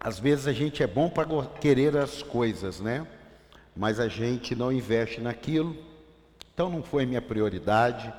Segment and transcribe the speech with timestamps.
[0.00, 1.26] às vezes a gente é bom para
[1.60, 3.06] querer as coisas, né?
[3.76, 5.76] Mas a gente não investe naquilo.
[6.54, 8.10] Então não foi minha prioridade.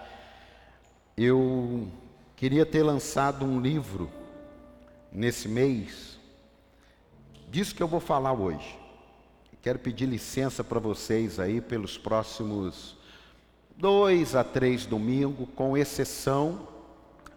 [1.17, 1.87] Eu
[2.35, 4.09] queria ter lançado um livro
[5.11, 6.17] nesse mês,
[7.49, 8.79] disso que eu vou falar hoje.
[9.61, 12.95] Quero pedir licença para vocês aí pelos próximos
[13.75, 16.67] dois a três domingos, com exceção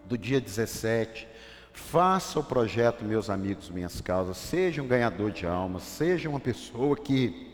[0.07, 1.27] do dia 17.
[1.75, 4.37] Faça o projeto, meus amigos, minhas causas.
[4.37, 7.53] Seja um ganhador de almas, seja uma pessoa que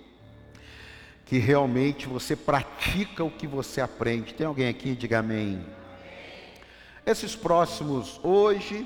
[1.24, 4.34] que realmente você pratica o que você aprende.
[4.34, 4.96] Tem alguém aqui?
[4.96, 5.64] Diga amém.
[7.06, 8.84] Esses próximos hoje,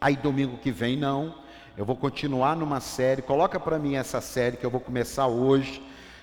[0.00, 1.36] aí domingo que vem não.
[1.76, 3.22] Eu vou continuar numa série.
[3.22, 5.80] Coloca para mim essa série que eu vou começar hoje.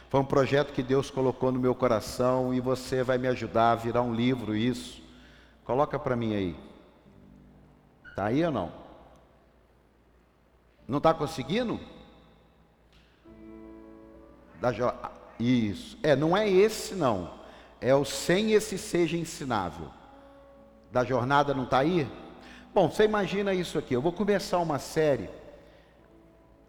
[0.10, 3.76] Foi um projeto que Deus colocou no meu coração e você vai me ajudar a
[3.76, 5.02] virar um livro isso.
[5.64, 6.69] Coloca para mim aí.
[8.20, 8.70] Tá aí ou não?
[10.86, 11.80] Não está conseguindo?
[14.74, 14.92] Jo...
[15.40, 15.98] Isso.
[16.04, 17.32] É, não é esse não.
[17.80, 19.88] É o sem esse seja ensinável.
[20.92, 22.12] Da jornada não está aí?
[22.74, 23.94] Bom, você imagina isso aqui.
[23.94, 25.30] Eu vou começar uma série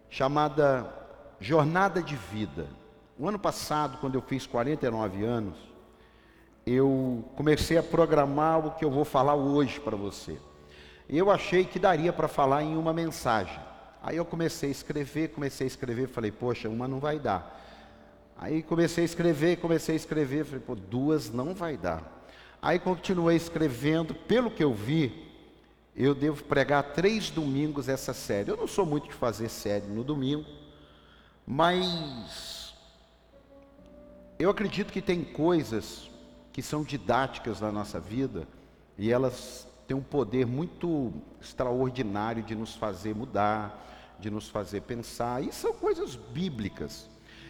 [0.09, 0.89] chamada
[1.37, 2.67] Jornada de Vida.
[3.19, 5.57] O ano passado, quando eu fiz 49 anos,
[6.65, 10.39] eu comecei a programar o que eu vou falar hoje para você.
[11.11, 13.59] Eu achei que daria para falar em uma mensagem.
[14.01, 17.59] Aí eu comecei a escrever, comecei a escrever, falei, poxa, uma não vai dar.
[18.37, 22.25] Aí comecei a escrever, comecei a escrever, falei, pô, duas não vai dar.
[22.61, 25.29] Aí continuei escrevendo, pelo que eu vi,
[25.95, 28.49] eu devo pregar três domingos essa série.
[28.49, 30.45] Eu não sou muito de fazer série no domingo,
[31.45, 32.73] mas
[34.39, 36.09] eu acredito que tem coisas
[36.53, 38.47] que são didáticas na nossa vida
[38.97, 41.11] e elas têm um poder muito
[41.41, 47.09] extraordinário de nos fazer mudar, de nos fazer pensar, e são coisas bíblicas.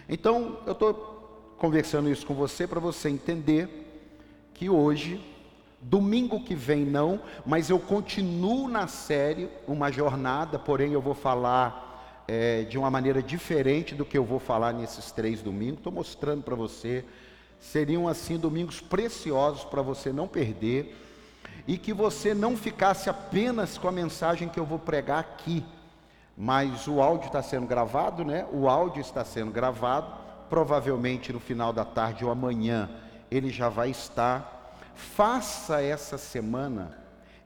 [0.10, 3.70] Então, eu estou conversando isso com você para você entender
[4.56, 5.24] que hoje
[5.84, 12.24] Domingo que vem não, mas eu continuo na série uma jornada, porém eu vou falar
[12.28, 15.80] é, de uma maneira diferente do que eu vou falar nesses três domingos.
[15.80, 17.04] Estou mostrando para você.
[17.60, 20.96] Seriam assim domingos preciosos para você não perder
[21.68, 25.64] e que você não ficasse apenas com a mensagem que eu vou pregar aqui,
[26.38, 28.48] mas o áudio está sendo gravado, né?
[28.52, 30.14] O áudio está sendo gravado,
[30.50, 32.90] provavelmente no final da tarde ou amanhã
[33.30, 34.60] ele já vai estar
[34.94, 36.98] Faça essa semana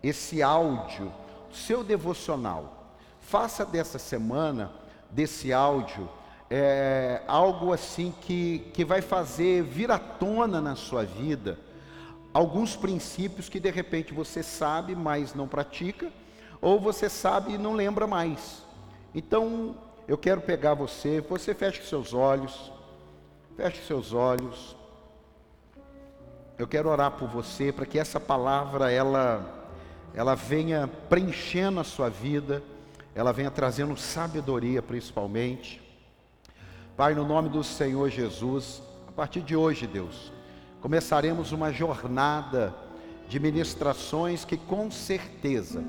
[0.04, 1.12] esse áudio,
[1.52, 2.94] seu devocional.
[3.22, 4.72] Faça dessa semana,
[5.10, 6.08] desse áudio,
[6.48, 11.58] é, algo assim que, que vai fazer vir à tona na sua vida
[12.36, 16.12] alguns princípios que de repente você sabe, mas não pratica,
[16.62, 18.62] ou você sabe e não lembra mais.
[19.14, 22.74] Então, eu quero pegar você, você feche seus olhos,
[23.56, 24.76] feche seus olhos.
[26.58, 29.64] Eu quero orar por você para que essa palavra ela
[30.14, 32.62] ela venha preenchendo a sua vida,
[33.14, 35.82] ela venha trazendo sabedoria principalmente.
[36.98, 40.34] Pai, no nome do Senhor Jesus, a partir de hoje, Deus,
[40.86, 42.72] começaremos uma jornada
[43.28, 45.84] de ministrações que com certeza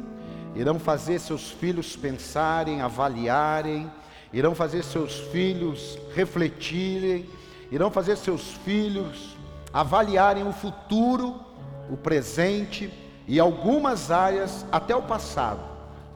[0.55, 3.93] irão fazer seus filhos pensarem, avaliarem,
[4.33, 7.29] irão fazer seus filhos refletirem,
[7.71, 9.37] irão fazer seus filhos
[9.71, 11.43] avaliarem o futuro,
[11.91, 12.91] o presente
[13.29, 15.61] e algumas áreas até o passado,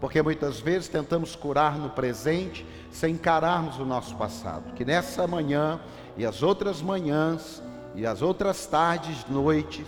[0.01, 4.73] porque muitas vezes tentamos curar no presente sem encararmos o nosso passado.
[4.73, 5.79] Que nessa manhã
[6.17, 7.62] e as outras manhãs
[7.95, 9.87] e as outras tardes, noites,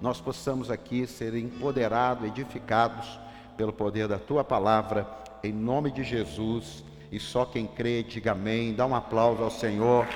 [0.00, 3.18] nós possamos aqui ser empoderados, edificados
[3.56, 5.06] pelo poder da tua palavra,
[5.42, 6.82] em nome de Jesus.
[7.12, 8.72] E só quem crê, diga amém.
[8.72, 10.06] Dá um aplauso ao Senhor.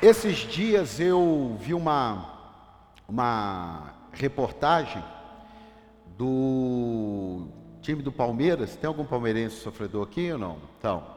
[0.00, 2.30] Esses dias eu vi uma,
[3.08, 5.02] uma reportagem
[6.18, 7.48] do
[7.80, 8.76] time do Palmeiras.
[8.76, 10.58] Tem algum palmeirense sofredor aqui ou não?
[10.78, 11.13] Então,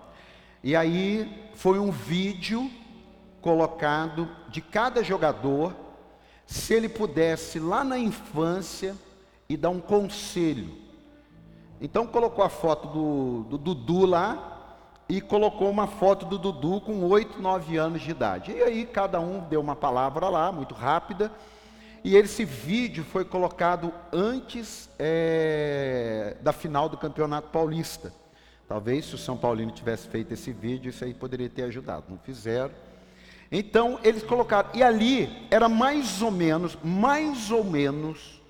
[0.68, 2.70] e aí foi um vídeo
[3.40, 5.74] colocado de cada jogador,
[6.46, 8.94] se ele pudesse lá na infância
[9.48, 10.76] e dar um conselho.
[11.80, 14.76] Então colocou a foto do, do Dudu lá,
[15.08, 18.52] e colocou uma foto do Dudu com 8, 9 anos de idade.
[18.52, 21.32] E aí cada um deu uma palavra lá, muito rápida,
[22.04, 28.12] e esse vídeo foi colocado antes é, da final do Campeonato Paulista.
[28.68, 32.06] Talvez se o São Paulino tivesse feito esse vídeo, isso aí poderia ter ajudado.
[32.10, 32.72] Não fizeram.
[33.52, 38.42] Então eles colocaram, e ali era mais ou menos, mais ou menos,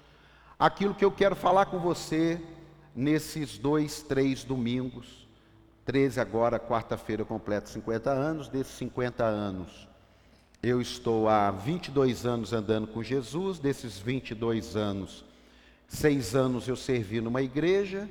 [0.57, 2.41] aquilo que eu quero falar com você
[2.95, 5.27] nesses dois, três domingos.
[5.85, 8.49] 13 agora, quarta-feira, completo 50 anos.
[8.49, 9.87] Desses 50 anos,
[10.61, 13.59] eu estou há 22 anos andando com Jesus.
[13.59, 15.23] Desses 22 anos,
[15.87, 18.09] seis anos eu servi numa igreja.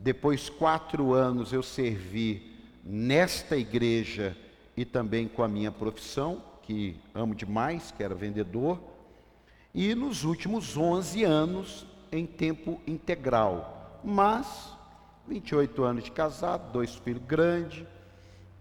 [0.00, 4.36] Depois, quatro anos eu servi nesta igreja
[4.76, 8.80] e também com a minha profissão, que amo demais, que era vendedor.
[9.74, 14.00] E nos últimos 11 anos, em tempo integral.
[14.04, 14.72] Mas,
[15.26, 17.84] 28 anos de casado, dois filhos grandes,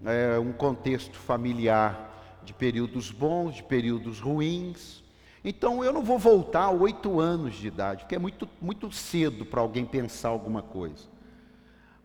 [0.06, 5.04] é, um contexto familiar de períodos bons, de períodos ruins.
[5.44, 9.46] Então eu não vou voltar a oito anos de idade, porque é muito, muito cedo
[9.46, 11.17] para alguém pensar alguma coisa.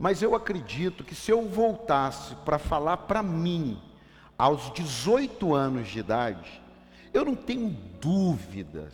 [0.02, 3.80] Mas eu acredito que se eu voltasse para falar para mim,
[4.36, 6.60] aos 18 anos de idade,
[7.14, 7.68] eu não tenho
[8.00, 8.92] dúvidas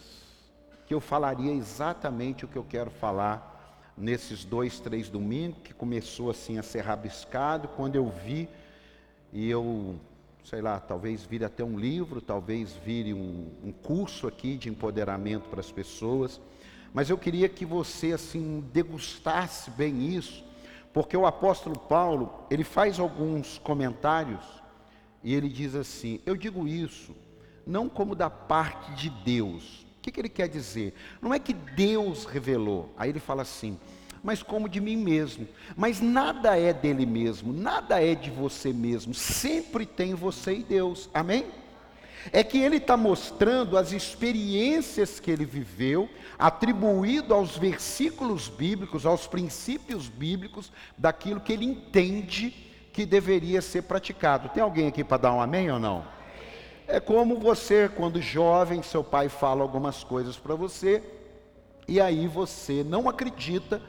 [0.87, 6.29] que eu falaria exatamente o que eu quero falar nesses dois, três domingos, que começou
[6.29, 8.47] assim a ser rabiscado, quando eu vi,
[9.33, 9.99] e eu,
[10.45, 15.49] sei lá, talvez vire até um livro, talvez vire um, um curso aqui de empoderamento
[15.49, 16.39] para as pessoas,
[16.93, 20.47] mas eu queria que você assim degustasse bem isso,
[20.93, 24.45] porque o apóstolo Paulo, ele faz alguns comentários
[25.23, 27.15] e ele diz assim: Eu digo isso
[27.67, 29.87] não como da parte de Deus.
[29.99, 30.95] O que, que ele quer dizer?
[31.21, 32.95] Não é que Deus revelou.
[32.97, 33.79] Aí ele fala assim:
[34.23, 35.47] mas como de mim mesmo.
[35.77, 41.09] Mas nada é dele mesmo, nada é de você mesmo, sempre tem você e Deus.
[41.13, 41.47] Amém?
[42.33, 49.27] É que ele está mostrando as experiências que ele viveu, atribuído aos versículos bíblicos, aos
[49.27, 52.51] princípios bíblicos, daquilo que ele entende
[52.93, 54.49] que deveria ser praticado.
[54.49, 56.05] Tem alguém aqui para dar um amém ou não?
[56.87, 61.03] É como você, quando jovem, seu pai fala algumas coisas para você,
[61.87, 63.81] e aí você não acredita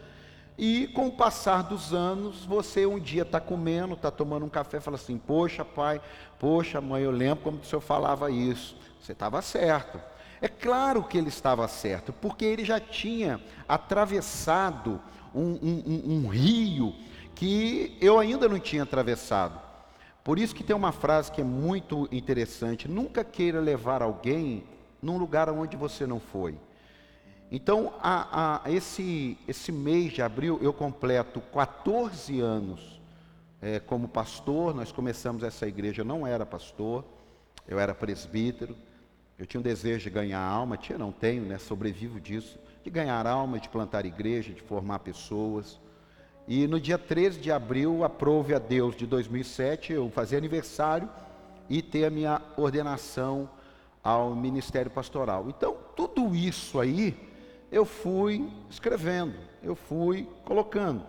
[0.61, 4.81] e com o passar dos anos, você um dia está comendo, está tomando um café,
[4.81, 6.01] fala assim: Poxa, pai,
[6.39, 8.75] poxa, mãe, eu lembro como o senhor falava isso.
[9.01, 9.99] Você estava certo.
[10.41, 15.01] É claro que ele estava certo, porque ele já tinha atravessado
[15.35, 16.95] um, um, um, um rio
[17.35, 19.59] que eu ainda não tinha atravessado.
[20.23, 24.63] Por isso que tem uma frase que é muito interessante: nunca queira levar alguém
[25.01, 26.57] num lugar onde você não foi.
[27.51, 32.98] Então, a, a, esse, esse mês de abril, eu completo 14 anos
[33.61, 34.73] é, como pastor.
[34.73, 37.03] Nós começamos essa igreja, eu não era pastor,
[37.67, 38.75] eu era presbítero.
[39.37, 41.57] Eu tinha um desejo de ganhar alma, tinha, não tenho, né?
[41.57, 45.79] Sobrevivo disso, de ganhar alma, de plantar igreja, de formar pessoas.
[46.47, 51.09] E no dia 13 de abril, aprove a Deus de 2007, eu fazer aniversário
[51.69, 53.49] e ter a minha ordenação
[54.03, 55.45] ao ministério pastoral.
[55.47, 57.15] Então, tudo isso aí
[57.71, 61.03] eu fui escrevendo, eu fui colocando.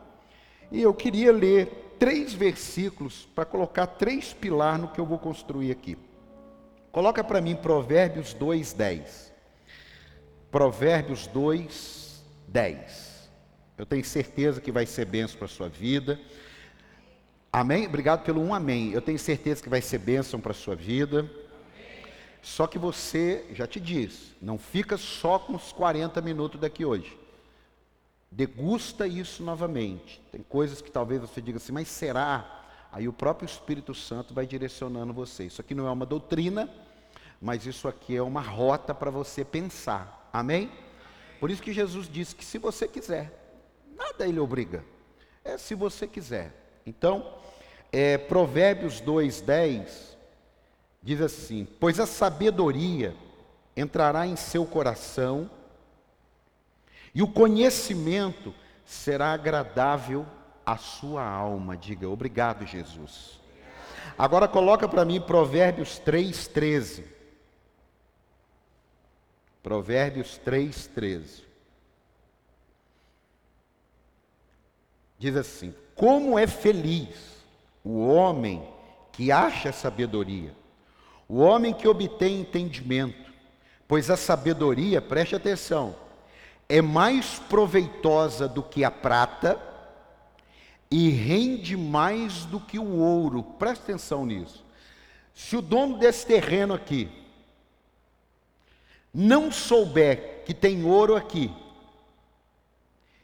[0.70, 5.70] E eu queria ler três versículos para colocar três pilares no que eu vou construir
[5.70, 5.98] aqui.
[6.90, 9.32] Coloca para mim Provérbios 2, 10.
[10.50, 13.30] Provérbios 2, 10.
[13.76, 16.18] Eu tenho certeza que vai ser benção para a sua vida.
[17.52, 17.86] Amém?
[17.86, 18.92] Obrigado pelo um amém.
[18.92, 21.30] Eu tenho certeza que vai ser bênção para a sua vida.
[22.40, 27.19] Só que você, já te diz, não fica só com os 40 minutos daqui hoje.
[28.30, 30.22] Degusta isso novamente.
[30.30, 32.64] Tem coisas que talvez você diga assim, mas será?
[32.92, 35.44] Aí o próprio Espírito Santo vai direcionando você.
[35.44, 36.68] Isso aqui não é uma doutrina,
[37.40, 40.28] mas isso aqui é uma rota para você pensar.
[40.32, 40.70] Amém?
[41.38, 43.32] Por isso que Jesus disse que se você quiser,
[43.96, 44.84] nada ele obriga.
[45.44, 46.80] É se você quiser.
[46.86, 47.34] Então,
[47.90, 50.10] é, Provérbios 2,10
[51.02, 53.14] Diz assim: Pois a sabedoria
[53.76, 55.50] entrará em seu coração,
[57.14, 60.26] e o conhecimento será agradável
[60.64, 61.76] à sua alma.
[61.76, 63.40] Diga, obrigado, Jesus.
[64.18, 67.04] Agora coloca para mim Provérbios 3,13.
[69.62, 71.42] Provérbios 3,13.
[75.18, 77.44] Diz assim: Como é feliz
[77.84, 78.66] o homem
[79.12, 80.54] que acha sabedoria
[81.30, 83.32] o homem que obtém entendimento,
[83.86, 85.94] pois a sabedoria, preste atenção,
[86.70, 89.60] é mais proveitosa do que a prata
[90.90, 93.42] e rende mais do que o ouro.
[93.42, 94.64] Preste atenção nisso.
[95.34, 97.10] Se o dono desse terreno aqui
[99.12, 101.52] não souber que tem ouro aqui,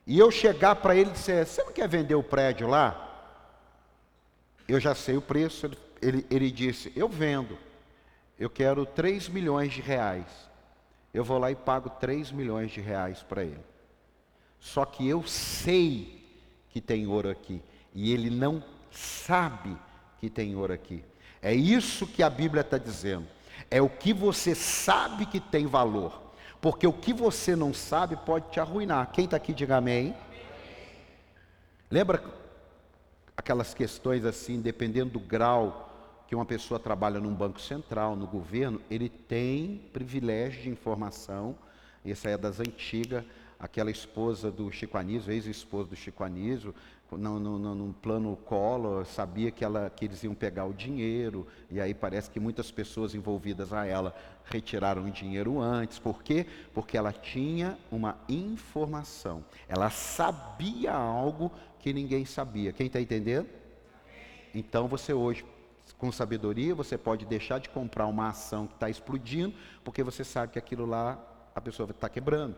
[0.07, 3.03] e eu chegar para ele e dizer: Você não quer vender o prédio lá?
[4.69, 5.71] Eu já sei o preço.
[6.03, 7.59] Ele, ele disse: Eu vendo
[8.39, 10.27] eu quero 3 milhões de reais.
[11.17, 13.65] Eu vou lá e pago 3 milhões de reais para ele.
[14.61, 16.23] Só que eu sei
[16.69, 17.63] que tem ouro aqui.
[17.95, 19.75] E ele não sabe
[20.19, 21.03] que tem ouro aqui.
[21.41, 23.27] É isso que a Bíblia está dizendo.
[23.71, 26.21] É o que você sabe que tem valor.
[26.61, 29.11] Porque o que você não sabe pode te arruinar.
[29.11, 30.15] Quem está aqui, diga amém.
[31.91, 32.23] Lembra
[33.35, 35.86] aquelas questões assim, dependendo do grau
[36.27, 41.57] que uma pessoa trabalha num banco central, no governo, ele tem privilégio de informação.
[42.05, 43.25] Essa é das antigas,
[43.59, 46.75] aquela esposa do Chico Anísio, ex-esposa do Chico Anísio,
[47.13, 51.47] no, no, no, no plano colo, sabia que, ela, que eles iam pegar o dinheiro,
[51.71, 54.15] e aí parece que muitas pessoas envolvidas a ela
[54.45, 55.99] retiraram o dinheiro antes.
[55.99, 56.47] Por quê?
[56.75, 59.45] Porque ela tinha uma informação.
[59.69, 62.73] Ela sabia algo que ninguém sabia.
[62.73, 63.47] Quem está entendendo?
[64.53, 65.45] Então você hoje,
[65.99, 70.53] com sabedoria, você pode deixar de comprar uma ação que está explodindo, porque você sabe
[70.53, 71.19] que aquilo lá
[71.55, 72.57] a pessoa está quebrando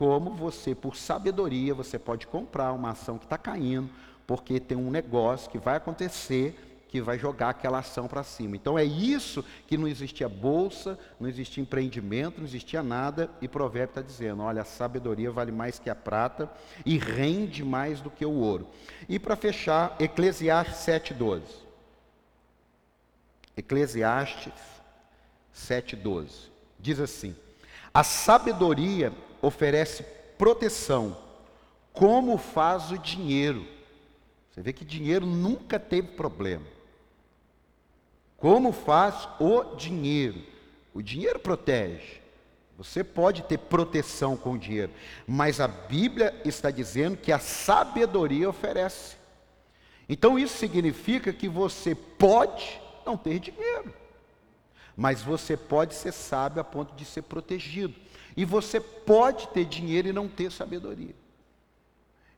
[0.00, 3.90] como você, por sabedoria, você pode comprar uma ação que está caindo,
[4.26, 6.58] porque tem um negócio que vai acontecer
[6.88, 8.56] que vai jogar aquela ação para cima.
[8.56, 13.90] Então é isso que não existia bolsa, não existia empreendimento, não existia nada, e Provérbio
[13.90, 16.50] está dizendo: olha, a sabedoria vale mais que a prata
[16.86, 18.68] e rende mais do que o ouro.
[19.06, 21.69] E para fechar, Eclesiastes 7,12.
[23.60, 24.52] Eclesiastes
[25.54, 26.50] 7,12.
[26.78, 27.36] Diz assim:
[27.92, 29.12] a sabedoria
[29.42, 30.02] oferece
[30.38, 31.16] proteção,
[31.92, 33.66] como faz o dinheiro.
[34.50, 36.66] Você vê que dinheiro nunca teve problema.
[38.36, 40.42] Como faz o dinheiro?
[40.94, 42.20] O dinheiro protege.
[42.78, 44.90] Você pode ter proteção com o dinheiro,
[45.26, 49.16] mas a Bíblia está dizendo que a sabedoria oferece.
[50.08, 53.92] Então isso significa que você pode não ter dinheiro,
[54.96, 57.94] mas você pode ser sábio a ponto de ser protegido.
[58.36, 61.14] E você pode ter dinheiro e não ter sabedoria.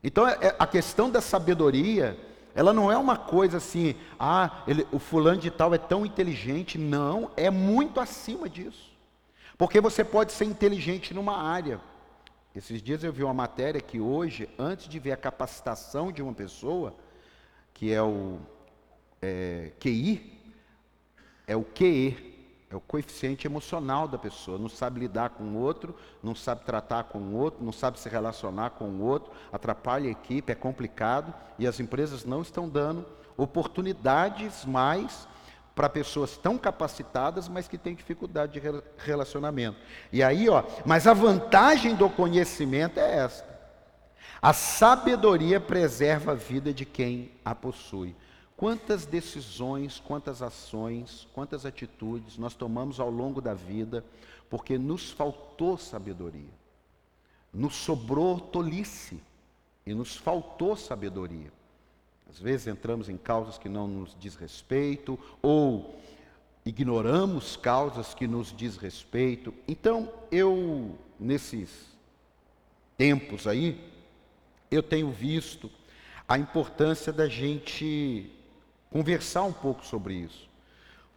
[0.03, 2.17] Então, é, é, a questão da sabedoria,
[2.53, 6.77] ela não é uma coisa assim, ah, ele, o fulano de tal é tão inteligente.
[6.77, 8.91] Não, é muito acima disso.
[9.57, 11.79] Porque você pode ser inteligente numa área.
[12.55, 16.33] Esses dias eu vi uma matéria que hoje, antes de ver a capacitação de uma
[16.33, 16.93] pessoa,
[17.73, 18.39] que é o
[19.21, 20.42] é, QI,
[21.47, 22.33] é o QE,
[22.69, 24.57] é o coeficiente emocional da pessoa.
[24.57, 28.09] Não sabe lidar com o outro, não sabe tratar com o outro, não sabe se
[28.09, 33.05] relacionar com o outro, atrapalha a equipe, é complicado e as empresas não estão dando
[33.37, 35.27] oportunidades mais
[35.75, 38.61] para pessoas tão capacitadas, mas que têm dificuldade de
[38.97, 39.77] relacionamento.
[40.11, 43.53] E aí, ó, mas a vantagem do conhecimento é esta.
[44.41, 48.15] A sabedoria preserva a vida de quem a possui.
[48.63, 54.05] Quantas decisões, quantas ações, quantas atitudes nós tomamos ao longo da vida
[54.49, 56.53] porque nos faltou sabedoria,
[57.53, 59.21] nos sobrou tolice
[59.85, 61.51] e nos faltou sabedoria.
[62.29, 66.01] Às vezes entramos em causas que não nos diz respeito ou
[66.65, 69.53] ignoramos causas que nos diz respeito.
[69.67, 71.69] Então, eu nesses
[72.97, 73.77] tempos aí,
[74.71, 75.69] eu tenho visto
[76.25, 78.31] a importância da gente
[78.93, 80.47] conversar um pouco sobre isso.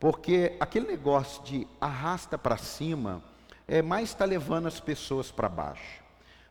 [0.00, 3.23] Porque aquele negócio de arrasta para cima
[3.68, 6.02] é mais está levando as pessoas para baixo.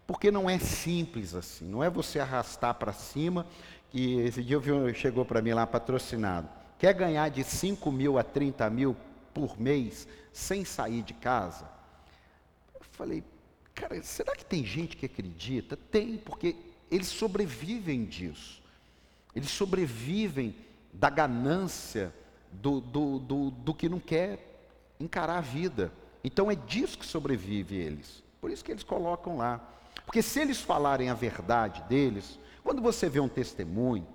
[0.06, 3.48] Porque não é simples assim, não é você arrastar para cima,
[3.90, 6.48] que esse dia vi, chegou para mim lá patrocinado.
[6.78, 8.96] Quer ganhar de 5 mil a 30 mil
[9.34, 11.68] por mês sem sair de casa?
[12.76, 13.24] Eu falei,
[13.74, 15.76] cara, será que tem gente que acredita?
[15.76, 16.56] Tem, porque
[16.92, 18.62] eles sobrevivem disso.
[19.36, 20.56] Eles sobrevivem
[21.00, 22.14] da ganância,
[22.52, 24.56] do, do, do, do que não quer
[25.00, 25.92] encarar a vida.
[26.24, 28.24] Então é disso que sobrevive eles.
[28.40, 29.62] Por isso que eles colocam lá.
[30.06, 34.08] Porque se eles falarem a verdade deles, quando você vê um testemunho,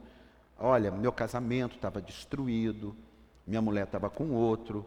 [0.58, 2.96] olha, meu casamento estava destruído,
[3.46, 4.86] minha mulher estava com outro,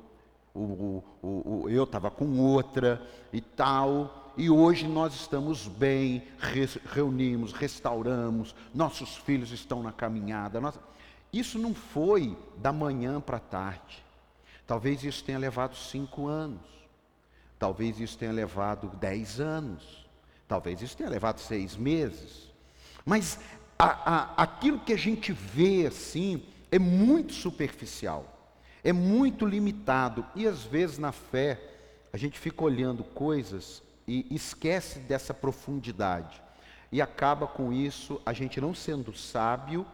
[0.53, 6.67] o, o, o, eu estava com outra e tal, e hoje nós estamos bem, re,
[6.85, 10.59] reunimos, restauramos, nossos filhos estão na caminhada.
[11.33, 14.03] Isso não foi da manhã para a tarde.
[14.67, 16.61] Talvez isso tenha levado cinco anos.
[17.57, 20.05] Talvez isso tenha levado dez anos.
[20.47, 22.51] Talvez isso tenha levado seis meses.
[23.03, 23.39] Mas
[23.79, 28.51] a, a, aquilo que a gente vê assim é muito superficial,
[28.83, 30.25] é muito limitado.
[30.35, 31.59] E às vezes na fé
[32.11, 36.41] a gente fica olhando coisas e esquece dessa profundidade.
[36.91, 39.85] E acaba com isso a gente não sendo sábio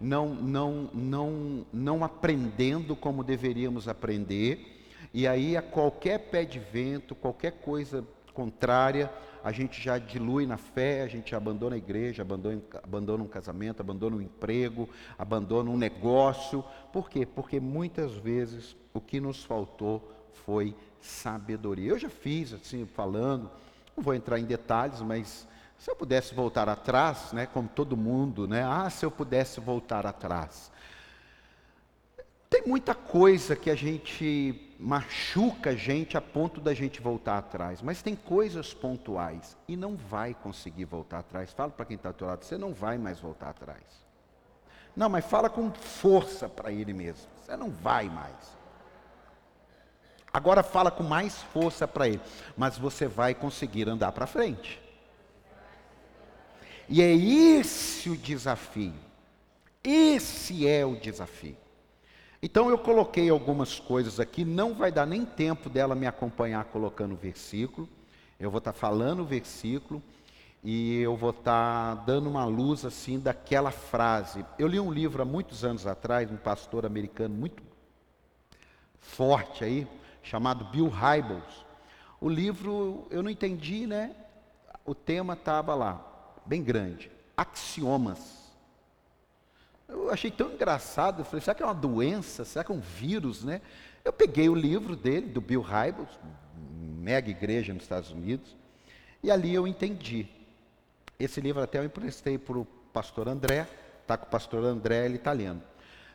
[0.00, 7.14] não, não, não, não aprendendo como deveríamos aprender, e aí a qualquer pé de vento,
[7.14, 8.04] qualquer coisa,
[8.38, 9.10] contrária,
[9.42, 13.80] a gente já dilui na fé, a gente abandona a igreja, abandona, abandona um casamento,
[13.80, 14.88] abandona um emprego,
[15.18, 16.64] abandona um negócio.
[16.92, 17.26] Por quê?
[17.26, 20.12] Porque muitas vezes o que nos faltou
[20.44, 21.90] foi sabedoria.
[21.90, 23.50] Eu já fiz assim, falando,
[23.96, 28.48] não vou entrar em detalhes, mas se eu pudesse voltar atrás, né, como todo mundo,
[28.48, 28.64] né?
[28.64, 30.72] Ah, se eu pudesse voltar atrás.
[32.50, 37.82] Tem muita coisa que a gente machuca a gente a ponto da gente voltar atrás,
[37.82, 41.52] mas tem coisas pontuais e não vai conseguir voltar atrás.
[41.52, 43.82] Fala para quem está teu lado, você não vai mais voltar atrás.
[44.96, 47.28] Não, mas fala com força para ele mesmo.
[47.40, 48.58] Você não vai mais.
[50.32, 52.20] Agora fala com mais força para ele,
[52.56, 54.87] mas você vai conseguir andar para frente.
[56.88, 58.94] E é esse o desafio.
[59.84, 61.56] Esse é o desafio.
[62.42, 67.12] Então eu coloquei algumas coisas aqui, não vai dar nem tempo dela me acompanhar colocando
[67.12, 67.88] o versículo.
[68.38, 70.02] Eu vou estar tá falando o versículo
[70.62, 74.44] e eu vou estar tá dando uma luz assim daquela frase.
[74.58, 77.62] Eu li um livro há muitos anos atrás, um pastor americano muito
[79.00, 79.86] forte aí,
[80.22, 81.66] chamado Bill Hybels.
[82.20, 84.14] O livro eu não entendi, né?
[84.84, 86.17] O tema estava lá,
[86.48, 88.38] bem grande, axiomas.
[89.86, 92.44] Eu achei tão engraçado, eu falei, será que é uma doença?
[92.44, 93.60] Será que é um vírus, né?
[94.02, 96.08] Eu peguei o livro dele, do Bill Hybels,
[96.98, 98.56] mega igreja nos Estados Unidos,
[99.22, 100.26] e ali eu entendi.
[101.20, 103.68] Esse livro até eu emprestei para o pastor André,
[104.00, 105.62] está com o pastor André, ele está lendo.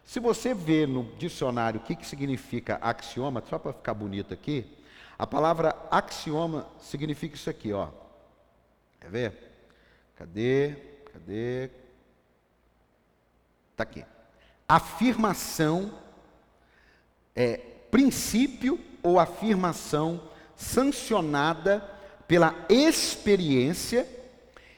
[0.04, 4.66] Se você vê no dicionário o que, que significa axioma, só para ficar bonito aqui,
[5.18, 7.90] a palavra axioma significa isso aqui, ó.
[9.00, 9.53] Quer ver?
[10.16, 10.76] Cadê?
[11.12, 11.70] Cadê?
[13.72, 14.06] Está aqui.
[14.68, 16.00] Afirmação
[17.36, 17.58] é
[17.90, 20.22] princípio ou afirmação
[20.56, 21.80] sancionada
[22.28, 24.08] pela experiência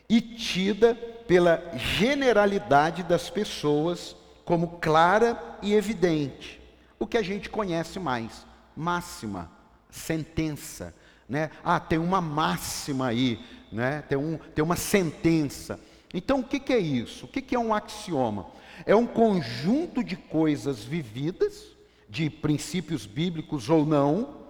[0.10, 0.96] e tida
[1.28, 6.62] pela generalidade das pessoas como clara e evidente.
[7.00, 8.46] O que a gente conhece mais,
[8.76, 9.52] máxima,
[9.90, 10.94] sentença,
[11.28, 11.50] né?
[11.64, 13.40] Ah, tem uma máxima aí,
[13.72, 14.04] né?
[14.08, 15.80] Tem, um, tem uma sentença.
[16.14, 17.26] Então, o que, que é isso?
[17.26, 18.48] O que, que é um axioma?
[18.86, 21.66] É um conjunto de coisas vividas,
[22.10, 24.46] de princípios bíblicos ou não,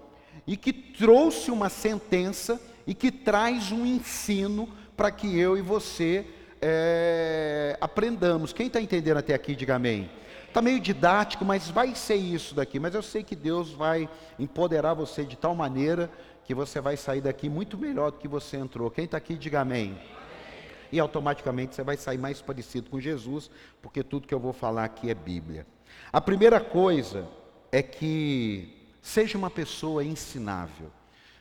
[0.46, 6.26] e que trouxe uma sentença e que traz um ensino para que eu e você
[6.62, 8.54] é, aprendamos.
[8.54, 10.10] Quem está entendendo até aqui, diga amém.
[10.48, 12.80] Está meio didático, mas vai ser isso daqui.
[12.80, 14.08] Mas eu sei que Deus vai
[14.40, 16.10] empoderar você de tal maneira
[16.46, 18.90] que você vai sair daqui muito melhor do que você entrou.
[18.92, 19.98] Quem está aqui, diga amém
[20.92, 23.50] e automaticamente você vai sair mais parecido com Jesus,
[23.82, 25.66] porque tudo que eu vou falar aqui é Bíblia.
[26.12, 27.28] A primeira coisa
[27.72, 30.90] é que seja uma pessoa ensinável.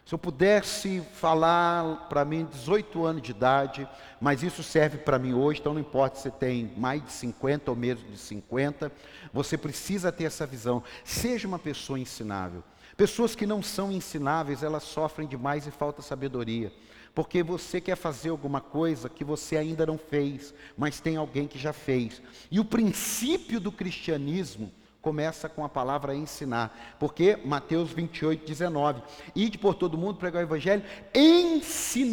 [0.04, 3.88] Se eu pudesse falar para mim 18 anos de idade,
[4.20, 7.76] mas isso serve para mim hoje, então não importa se tem mais de 50 ou
[7.76, 8.92] menos de 50,
[9.32, 10.82] você precisa ter essa visão.
[11.04, 12.62] Seja uma pessoa ensinável.
[12.96, 16.72] Pessoas que não são ensináveis, elas sofrem demais e falta sabedoria
[17.14, 21.56] porque você quer fazer alguma coisa que você ainda não fez, mas tem alguém que
[21.58, 22.20] já fez.
[22.50, 29.02] E o princípio do cristianismo começa com a palavra ensinar, porque Mateus 28, 19,
[29.34, 30.82] ide por todo mundo pregar o evangelho,
[31.14, 32.12] ensinando-as.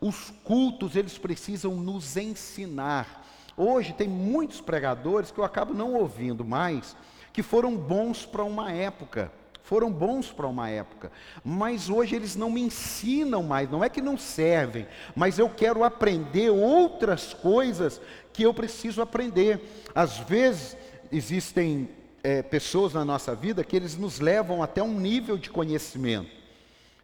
[0.00, 3.26] Os cultos, eles precisam nos ensinar.
[3.56, 6.96] Hoje tem muitos pregadores que eu acabo não ouvindo mais,
[7.32, 9.30] que foram bons para uma época
[9.62, 11.10] foram bons para uma época,
[11.42, 15.84] mas hoje eles não me ensinam mais, não é que não servem, mas eu quero
[15.84, 17.98] aprender outras coisas
[18.32, 19.60] que eu preciso aprender.
[19.94, 20.76] Às vezes
[21.10, 21.88] existem
[22.22, 26.30] é, pessoas na nossa vida que eles nos levam até um nível de conhecimento.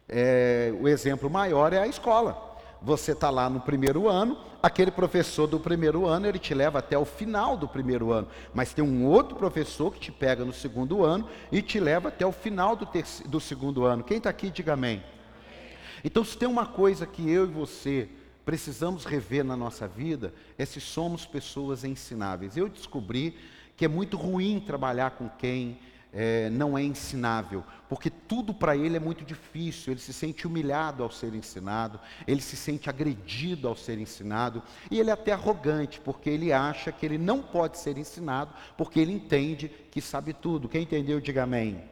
[0.07, 2.59] É, o exemplo maior é a escola.
[2.81, 6.97] Você está lá no primeiro ano, aquele professor do primeiro ano, ele te leva até
[6.97, 8.27] o final do primeiro ano.
[8.53, 12.25] Mas tem um outro professor que te pega no segundo ano e te leva até
[12.25, 14.03] o final do, terceiro, do segundo ano.
[14.03, 15.03] Quem está aqui, diga amém.
[16.03, 18.09] Então, se tem uma coisa que eu e você
[18.45, 22.57] precisamos rever na nossa vida, é se somos pessoas ensináveis.
[22.57, 23.37] Eu descobri
[23.77, 25.79] que é muito ruim trabalhar com quem
[26.11, 31.03] é, não é ensinável, porque tudo para ele é muito difícil, ele se sente humilhado
[31.03, 35.99] ao ser ensinado, ele se sente agredido ao ser ensinado, e ele é até arrogante,
[35.99, 40.69] porque ele acha que ele não pode ser ensinado, porque ele entende que sabe tudo.
[40.69, 41.83] Quem entendeu, diga amém.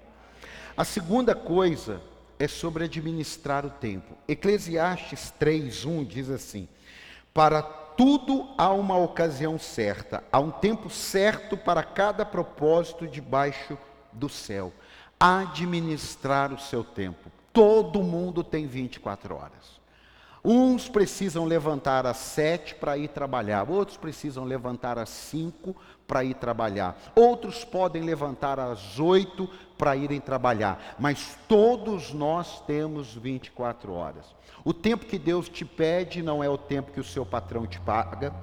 [0.75, 2.01] A segunda coisa
[2.39, 4.15] é sobre administrar o tempo.
[4.27, 6.67] Eclesiastes 3:1 diz assim:
[7.33, 13.75] Para tudo há uma ocasião certa, há um tempo certo para cada propósito debaixo
[14.11, 14.73] do céu.
[15.19, 17.31] Administrar o seu tempo.
[17.51, 19.77] todo mundo tem 24 horas.
[20.49, 25.75] Uns precisam levantar às sete para ir trabalhar, outros precisam levantar às cinco
[26.07, 33.13] para ir trabalhar, outros podem levantar às oito para irem trabalhar, mas todos nós temos
[33.13, 34.25] 24 horas.
[34.63, 37.79] O tempo que Deus te pede não é o tempo que o seu patrão te
[37.81, 38.33] paga,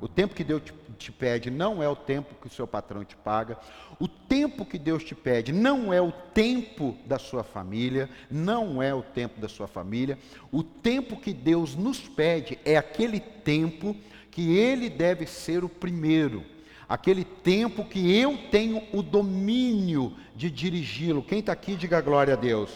[0.00, 3.04] o tempo que Deus te, te pede não é o tempo que o seu patrão
[3.04, 3.56] te paga.
[3.98, 8.92] O tempo que Deus te pede não é o tempo da sua família, não é
[8.92, 10.18] o tempo da sua família.
[10.52, 13.96] O tempo que Deus nos pede é aquele tempo
[14.30, 16.44] que Ele deve ser o primeiro.
[16.88, 21.22] Aquele tempo que eu tenho o domínio de dirigi-lo.
[21.22, 22.70] Quem está aqui, diga glória a Deus.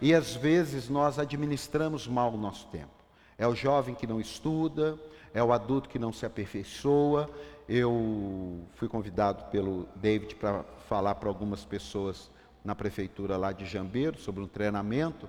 [0.00, 2.98] E às vezes nós administramos mal o nosso tempo.
[3.36, 4.98] É o jovem que não estuda,
[5.32, 7.28] é o adulto que não se aperfeiçoa.
[7.68, 12.30] Eu fui convidado pelo David para falar para algumas pessoas
[12.64, 15.28] na prefeitura lá de Jambeiro sobre um treinamento.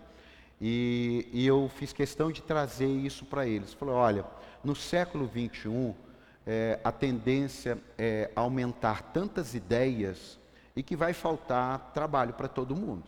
[0.61, 3.73] E, e eu fiz questão de trazer isso para eles.
[3.73, 4.25] Falei, olha,
[4.63, 5.93] no século 21,
[6.45, 10.39] é, a tendência é aumentar tantas ideias
[10.75, 13.03] e que vai faltar trabalho para todo mundo.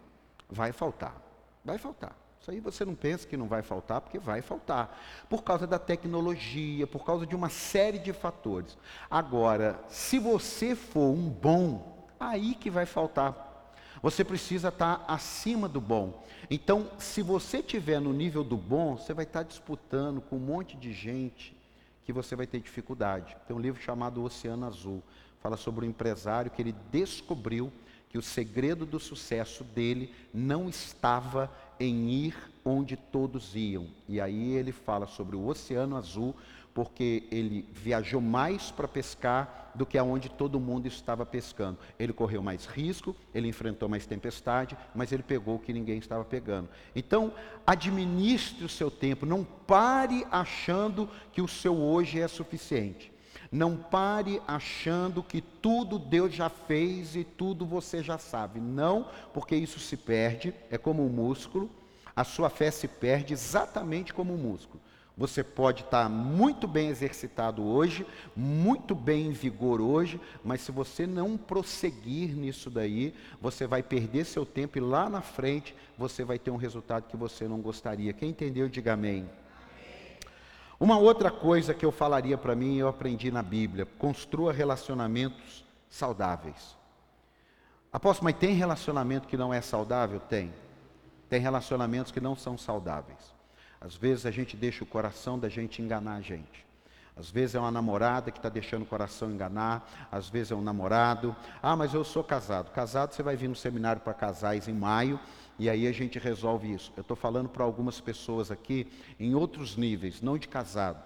[0.49, 1.15] Vai faltar,
[1.63, 2.15] vai faltar.
[2.41, 4.99] Isso aí você não pensa que não vai faltar, porque vai faltar.
[5.30, 8.75] Por causa da tecnologia, por causa de uma série de fatores.
[9.12, 13.75] Agora, se você for um bom, aí que vai faltar.
[14.01, 16.23] Você precisa estar acima do bom.
[16.49, 20.75] Então, se você estiver no nível do bom, você vai estar disputando com um monte
[20.75, 21.56] de gente
[22.04, 23.38] que você vai ter dificuldade.
[23.47, 25.04] Tem um livro chamado Oceano Azul.
[25.41, 27.71] Fala sobre um empresário que ele descobriu
[28.12, 31.49] que o segredo do sucesso dele não estava
[31.82, 33.88] em ir onde todos iam.
[34.08, 36.36] E aí ele fala sobre o Oceano Azul,
[36.74, 41.80] porque ele viajou mais para pescar do que aonde todo mundo estava pescando.
[41.98, 46.24] Ele correu mais risco, ele enfrentou mais tempestade, mas ele pegou o que ninguém estava
[46.24, 46.70] pegando.
[46.96, 47.34] Então,
[47.65, 53.11] administre o seu tempo, não pare achando que o seu hoje é suficiente.
[53.52, 58.62] Não pare achando que tudo Deus já fez e tudo você já sabe.
[58.62, 61.70] Não, porque isso se perde, é como um músculo.
[62.16, 64.82] A sua fé se perde exatamente como um músculo.
[65.18, 71.06] Você pode estar muito bem exercitado hoje, muito bem em vigor hoje, mas se você
[71.06, 76.40] não prosseguir nisso daí, você vai perder seu tempo e lá na frente você vai
[76.40, 78.14] ter um resultado que você não gostaria.
[78.14, 79.30] Quem entendeu, diga amém.
[80.82, 86.76] Uma outra coisa que eu falaria para mim, eu aprendi na Bíblia: construa relacionamentos saudáveis.
[87.94, 90.20] Apóstolo, mas tem relacionamento que não é saudável?
[90.20, 90.52] Tem.
[91.30, 93.32] Tem relacionamentos que não são saudáveis.
[93.80, 96.65] Às vezes a gente deixa o coração da gente enganar a gente.
[97.15, 100.63] Às vezes é uma namorada que está deixando o coração enganar, às vezes é um
[100.63, 101.36] namorado.
[101.62, 102.72] Ah, mas eu sou casado.
[102.72, 105.20] Casado, você vai vir no seminário para casais em maio,
[105.62, 106.91] e aí a gente resolve isso.
[106.97, 108.88] Eu estou falando para algumas pessoas aqui
[109.19, 110.97] em outros níveis, não de casado.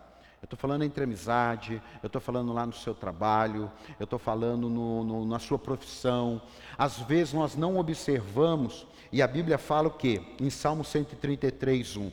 [0.42, 4.70] Eu estou falando entre amizade, eu estou falando lá no seu trabalho, eu estou falando
[4.70, 6.42] no, no, na sua profissão.
[6.78, 10.22] Às vezes nós não observamos, e a Bíblia fala o quê?
[10.40, 12.12] Em Salmo 133, 1.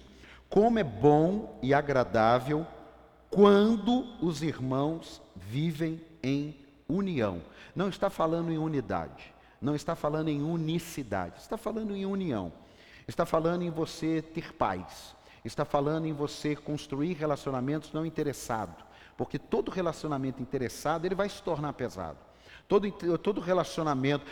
[0.49, 2.67] Como é bom e agradável
[3.31, 6.57] quando os irmãos vivem em
[6.89, 7.41] união.
[7.73, 9.32] Não está falando em unidade
[9.63, 12.53] não está falando em unicidade, está falando em união.
[13.07, 15.15] Está falando em você ter paz.
[15.45, 18.85] Está falando em você construir relacionamentos não interessados.
[19.17, 22.19] Porque todo relacionamento interessado, ele vai se tornar pesado.
[22.69, 24.25] Todo, todo relacionamento,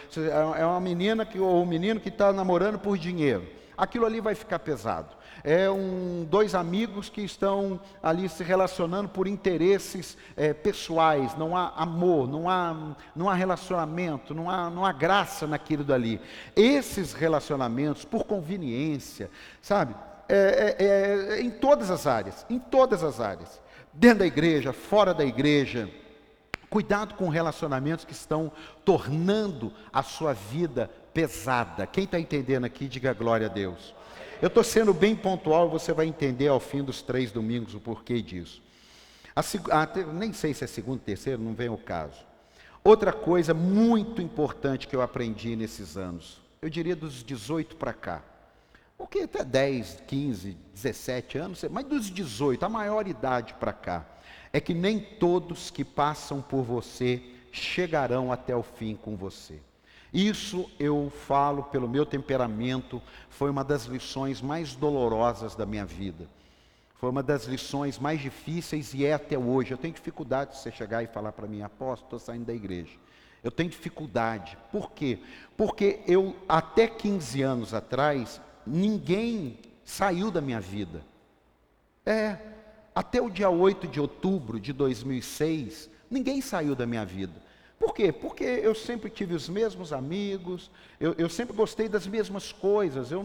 [0.59, 4.35] é uma menina que, ou um menino que está namorando por dinheiro aquilo ali vai
[4.35, 5.17] ficar pesado.
[5.43, 11.69] É um, dois amigos que estão ali se relacionando por interesses é, pessoais, não há
[11.77, 16.21] amor, não há, não há relacionamento, não há, não há graça naquilo dali.
[16.55, 19.31] Esses relacionamentos, por conveniência,
[19.63, 19.95] sabe,
[20.29, 23.61] é, é, é em todas as áreas, em todas as áreas,
[23.93, 25.89] dentro da igreja, fora da igreja,
[26.71, 28.53] Cuidado com relacionamentos que estão
[28.85, 31.87] tornando a sua vida pesada.
[31.87, 33.95] Quem está entendendo aqui, diga glória a Deus.
[34.41, 38.23] Eu estou sendo bem pontual, você vai entender ao fim dos três domingos o porquê
[38.23, 38.63] disso.
[39.37, 39.43] A,
[39.83, 42.25] a, nem sei se é segundo, terceiro, não vem o caso.
[42.83, 48.23] Outra coisa muito importante que eu aprendi nesses anos, eu diria dos 18 para cá,
[48.97, 54.07] porque até 10, 15, 17 anos, mas dos 18, a maior idade para cá,
[54.53, 59.61] é que nem todos que passam por você chegarão até o fim com você.
[60.13, 66.29] Isso eu falo pelo meu temperamento, foi uma das lições mais dolorosas da minha vida.
[66.95, 69.71] Foi uma das lições mais difíceis e é até hoje.
[69.71, 72.93] Eu tenho dificuldade de você chegar e falar para mim, apóstolo, estou saindo da igreja.
[73.43, 74.59] Eu tenho dificuldade.
[74.71, 75.19] Por quê?
[75.57, 81.03] Porque eu, até 15 anos atrás, ninguém saiu da minha vida.
[82.05, 82.37] É,
[82.95, 87.41] até o dia 8 de outubro de 2006, ninguém saiu da minha vida.
[87.81, 88.13] Por quê?
[88.13, 93.25] Porque eu sempre tive os mesmos amigos, eu, eu sempre gostei das mesmas coisas, eu,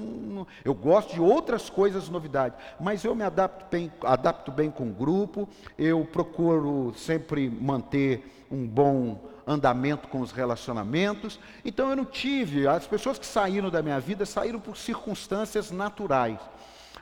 [0.63, 4.93] eu gosto de outras coisas, novidades, mas eu me adapto bem, adapto bem com o
[4.93, 12.65] grupo, eu procuro sempre manter um bom andamento com os relacionamentos, então eu não tive,
[12.65, 16.39] as pessoas que saíram da minha vida saíram por circunstâncias naturais,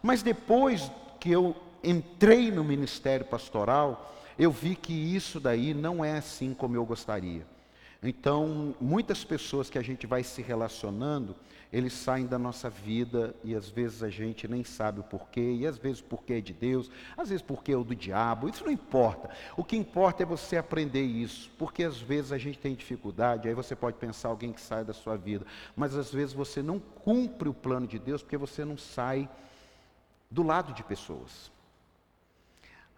[0.01, 6.17] mas depois que eu entrei no ministério pastoral, eu vi que isso daí não é
[6.17, 7.45] assim como eu gostaria.
[8.05, 11.33] Então, muitas pessoas que a gente vai se relacionando,
[11.71, 15.65] eles saem da nossa vida e às vezes a gente nem sabe o porquê, e
[15.65, 18.65] às vezes o porquê é de Deus, às vezes porquê é o do diabo, isso
[18.65, 19.29] não importa.
[19.55, 23.55] O que importa é você aprender isso, porque às vezes a gente tem dificuldade, aí
[23.55, 27.47] você pode pensar alguém que sai da sua vida, mas às vezes você não cumpre
[27.47, 29.29] o plano de Deus porque você não sai
[30.29, 31.52] do lado de pessoas.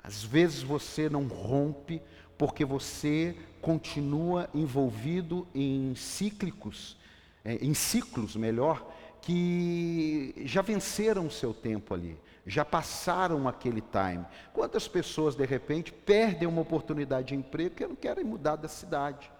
[0.05, 1.99] Às vezes você não rompe
[2.37, 6.95] porque você continua envolvido em cíclicos,
[7.43, 8.87] é, em ciclos melhor,
[9.19, 14.23] que já venceram o seu tempo ali, já passaram aquele time.
[14.53, 19.31] Quantas pessoas de repente perdem uma oportunidade de emprego porque não querem mudar da cidade?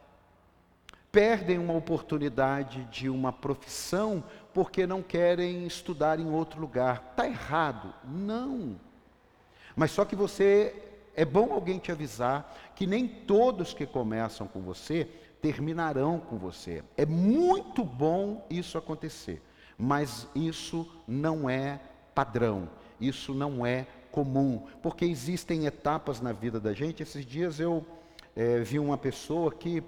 [1.12, 7.10] Perdem uma oportunidade de uma profissão porque não querem estudar em outro lugar.
[7.12, 7.94] Está errado?
[8.04, 8.80] Não.
[9.76, 10.74] Mas só que você,
[11.16, 15.08] é bom alguém te avisar que nem todos que começam com você
[15.42, 16.84] terminarão com você.
[16.98, 19.42] É muito bom isso acontecer,
[19.78, 21.80] mas isso não é
[22.14, 27.04] padrão, isso não é comum, porque existem etapas na vida da gente.
[27.04, 27.86] Esses dias eu
[28.36, 29.84] é, vi uma pessoa que,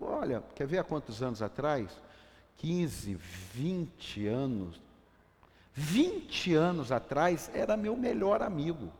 [0.00, 1.90] olha, quer ver há quantos anos atrás?
[2.56, 3.14] 15,
[3.52, 4.80] 20 anos.
[5.74, 8.90] 20 anos atrás era meu melhor amigo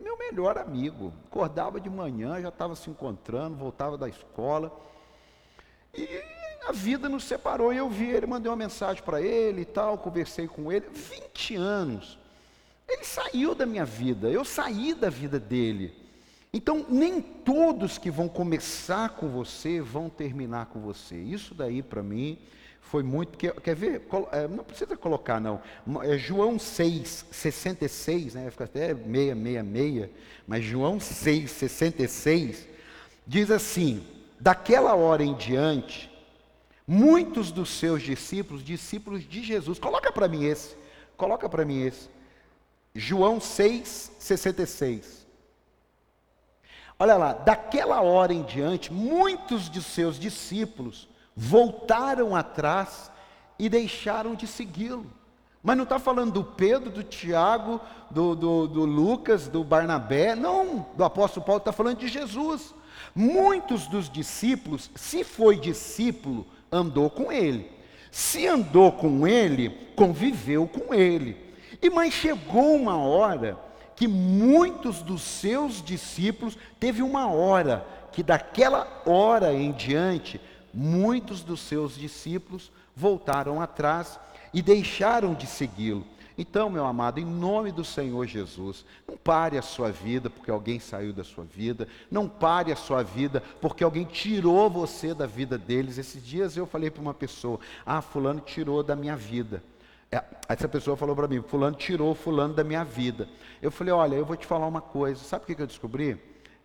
[0.00, 1.12] meu melhor amigo.
[1.26, 4.72] Acordava de manhã, já estava se encontrando, voltava da escola.
[5.94, 6.06] E
[6.66, 7.72] a vida nos separou.
[7.72, 10.86] E eu vi ele, mandei uma mensagem para ele e tal, conversei com ele.
[10.90, 12.18] 20 anos.
[12.88, 15.94] Ele saiu da minha vida, eu saí da vida dele.
[16.52, 21.16] Então, nem todos que vão começar com você vão terminar com você.
[21.16, 22.38] Isso daí, para mim,
[22.80, 23.36] foi muito.
[23.36, 24.06] Quer, quer ver?
[24.32, 25.60] É, não precisa colocar, não.
[26.02, 28.50] É João 6, 66, né?
[28.50, 30.10] Fica até 666,
[30.46, 32.68] mas João 6, 66,
[33.26, 34.06] diz assim:
[34.40, 36.10] daquela hora em diante,
[36.86, 40.74] muitos dos seus discípulos, discípulos de Jesus, coloca para mim esse,
[41.16, 42.08] coloca para mim esse.
[42.94, 45.26] João 6, 66.
[46.98, 51.08] Olha lá, daquela hora em diante, muitos de seus discípulos
[51.40, 53.12] voltaram atrás
[53.56, 55.06] e deixaram de segui-lo.
[55.62, 60.84] Mas não está falando do Pedro, do Tiago, do, do, do, Lucas, do Barnabé, não,
[60.96, 62.74] do apóstolo Paulo, está falando de Jesus.
[63.14, 67.70] Muitos dos discípulos, se foi discípulo, andou com ele.
[68.10, 71.36] Se andou com ele, conviveu com ele.
[71.80, 73.56] E mas chegou uma hora
[73.94, 80.40] que muitos dos seus discípulos teve uma hora que daquela hora em diante
[80.72, 84.18] muitos dos seus discípulos voltaram atrás
[84.52, 86.04] e deixaram de segui-lo.
[86.38, 90.78] Então, meu amado, em nome do Senhor Jesus, não pare a sua vida porque alguém
[90.78, 95.58] saiu da sua vida, não pare a sua vida porque alguém tirou você da vida
[95.58, 95.98] deles.
[95.98, 99.64] Esses dias eu falei para uma pessoa: Ah, Fulano tirou da minha vida.
[100.12, 103.28] É, essa pessoa falou para mim: Fulano tirou Fulano da minha vida.
[103.60, 106.16] Eu falei: Olha, eu vou te falar uma coisa, sabe o que eu descobri?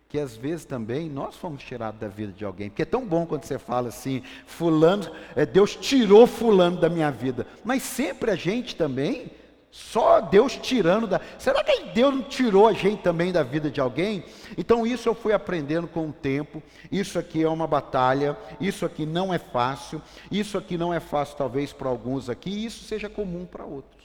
[0.08, 3.26] Que às vezes também nós fomos tirados da vida de alguém, porque é tão bom
[3.26, 8.36] quando você fala assim, fulano, é, Deus tirou fulano da minha vida, mas sempre a
[8.36, 9.30] gente também,
[9.74, 11.20] só Deus tirando da.
[11.36, 14.24] Será que Deus não tirou a gente também da vida de alguém?
[14.56, 16.62] Então isso eu fui aprendendo com o tempo.
[16.92, 18.38] Isso aqui é uma batalha.
[18.60, 20.00] Isso aqui não é fácil.
[20.30, 22.64] Isso aqui não é fácil talvez para alguns aqui.
[22.64, 24.04] Isso seja comum para outros.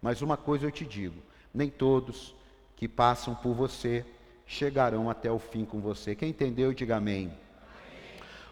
[0.00, 1.16] Mas uma coisa eu te digo:
[1.52, 2.34] nem todos
[2.74, 4.06] que passam por você
[4.48, 6.16] chegarão até o fim com você.
[6.16, 7.30] Quem entendeu, diga amém.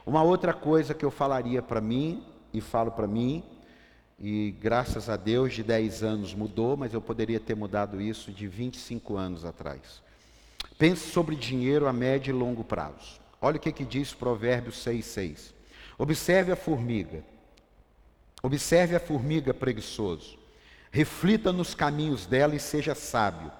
[0.04, 3.42] Uma outra coisa que eu falaria para mim, e falo para mim,
[4.20, 8.46] e graças a Deus de 10 anos mudou, mas eu poderia ter mudado isso de
[8.46, 10.02] 25 anos atrás.
[10.78, 13.18] Pense sobre dinheiro a médio e longo prazo.
[13.40, 15.54] Olha o que, que diz Provérbios 6,6.
[15.98, 17.24] Observe a formiga.
[18.42, 20.38] Observe a formiga preguiçoso.
[20.90, 23.50] Reflita nos caminhos dela e seja sábio.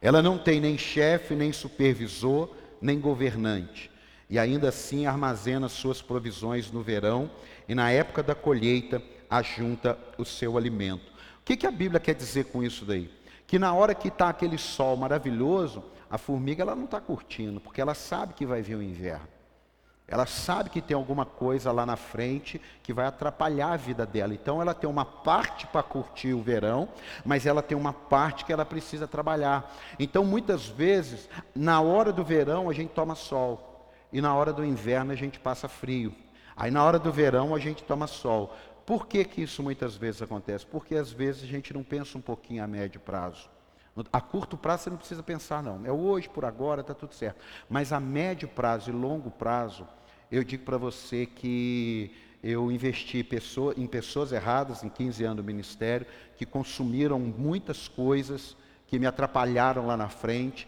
[0.00, 3.90] Ela não tem nem chefe, nem supervisor, nem governante.
[4.28, 7.30] E ainda assim armazena suas provisões no verão
[7.68, 11.10] e na época da colheita ajunta o seu alimento.
[11.40, 13.10] O que, que a Bíblia quer dizer com isso daí?
[13.46, 17.80] Que na hora que está aquele sol maravilhoso, a formiga ela não está curtindo, porque
[17.80, 19.28] ela sabe que vai vir o inverno.
[20.10, 24.34] Ela sabe que tem alguma coisa lá na frente que vai atrapalhar a vida dela.
[24.34, 26.88] Então ela tem uma parte para curtir o verão,
[27.24, 29.72] mas ela tem uma parte que ela precisa trabalhar.
[30.00, 34.64] Então muitas vezes, na hora do verão a gente toma sol, e na hora do
[34.64, 36.12] inverno a gente passa frio.
[36.56, 38.52] Aí na hora do verão a gente toma sol.
[38.84, 40.66] Por que, que isso muitas vezes acontece?
[40.66, 43.48] Porque às vezes a gente não pensa um pouquinho a médio prazo.
[44.12, 45.84] A curto prazo você não precisa pensar, não.
[45.86, 47.40] É hoje, por agora, está tudo certo.
[47.68, 49.86] Mas a médio prazo e longo prazo,
[50.30, 52.10] eu digo para você que
[52.42, 58.56] eu investi pessoa, em pessoas erradas em 15 anos do ministério, que consumiram muitas coisas,
[58.86, 60.66] que me atrapalharam lá na frente.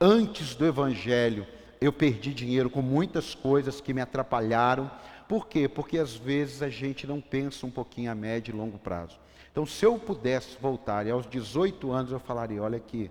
[0.00, 1.46] Antes do evangelho,
[1.80, 4.90] eu perdi dinheiro com muitas coisas que me atrapalharam.
[5.28, 5.68] Por quê?
[5.68, 9.18] Porque às vezes a gente não pensa um pouquinho a médio e longo prazo.
[9.50, 13.10] Então, se eu pudesse voltar e aos 18 anos eu falaria: olha aqui.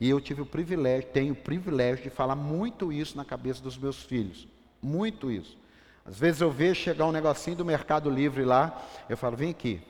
[0.00, 3.78] E eu tive o privilégio, tenho o privilégio de falar muito isso na cabeça dos
[3.78, 4.46] meus filhos.
[4.84, 5.56] Muito isso.
[6.04, 9.80] Às vezes eu vejo chegar um negocinho do Mercado Livre lá, eu falo: vem aqui.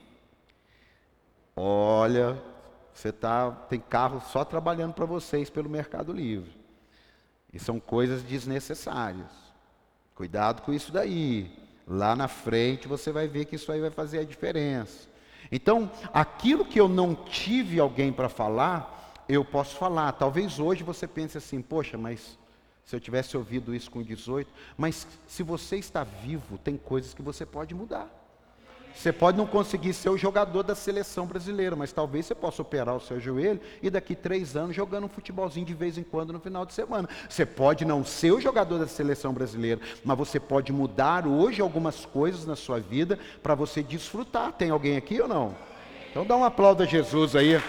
[1.57, 2.41] Olha,
[2.93, 6.53] você tá, tem carro só trabalhando para vocês pelo Mercado Livre.
[7.53, 9.31] E são coisas desnecessárias.
[10.15, 11.53] Cuidado com isso daí.
[11.87, 15.09] Lá na frente você vai ver que isso aí vai fazer a diferença.
[15.51, 20.13] Então, aquilo que eu não tive alguém para falar, eu posso falar.
[20.13, 22.39] Talvez hoje você pense assim: poxa, mas
[22.85, 27.23] se eu tivesse ouvido isso com 18, mas se você está vivo, tem coisas que
[27.23, 28.09] você pode mudar.
[28.95, 32.95] Você pode não conseguir ser o jogador da seleção brasileira, mas talvez você possa operar
[32.95, 36.39] o seu joelho e daqui três anos jogando um futebolzinho de vez em quando no
[36.39, 37.09] final de semana.
[37.29, 42.07] Você pode não ser o jogador da seleção brasileira, mas você pode mudar hoje algumas
[42.07, 44.53] coisas na sua vida para você desfrutar.
[44.53, 45.57] Tem alguém aqui ou não?
[46.11, 47.61] Então dá um aplauso a Jesus aí.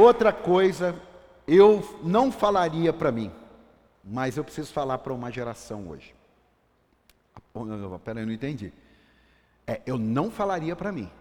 [0.00, 0.98] Outra coisa,
[1.46, 3.30] eu não falaria para mim.
[4.02, 6.14] Mas eu preciso falar para uma geração hoje.
[8.02, 8.72] Peraí, eu não entendi.
[9.66, 11.12] É, eu não falaria para mim,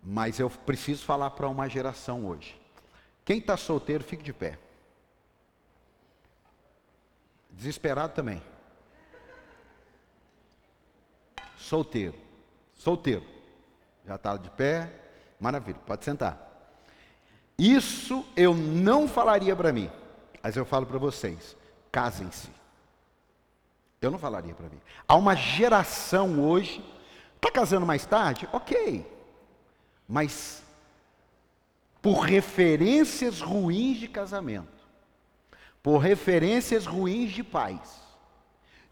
[0.00, 2.56] mas eu preciso falar para uma geração hoje.
[3.24, 4.56] Quem está solteiro, fique de pé.
[7.50, 8.40] Desesperado também.
[11.56, 12.14] Solteiro.
[12.76, 13.24] Solteiro.
[14.06, 14.88] Já está de pé.
[15.40, 16.47] Maravilha, pode sentar.
[17.58, 19.90] Isso eu não falaria para mim,
[20.40, 21.56] mas eu falo para vocês
[21.90, 22.48] casem-se.
[24.00, 24.80] Eu não falaria para mim.
[25.08, 26.84] Há uma geração hoje,
[27.34, 28.48] está casando mais tarde?
[28.52, 29.04] Ok.
[30.06, 30.62] Mas
[32.00, 34.86] por referências ruins de casamento,
[35.82, 38.00] por referências ruins de pais,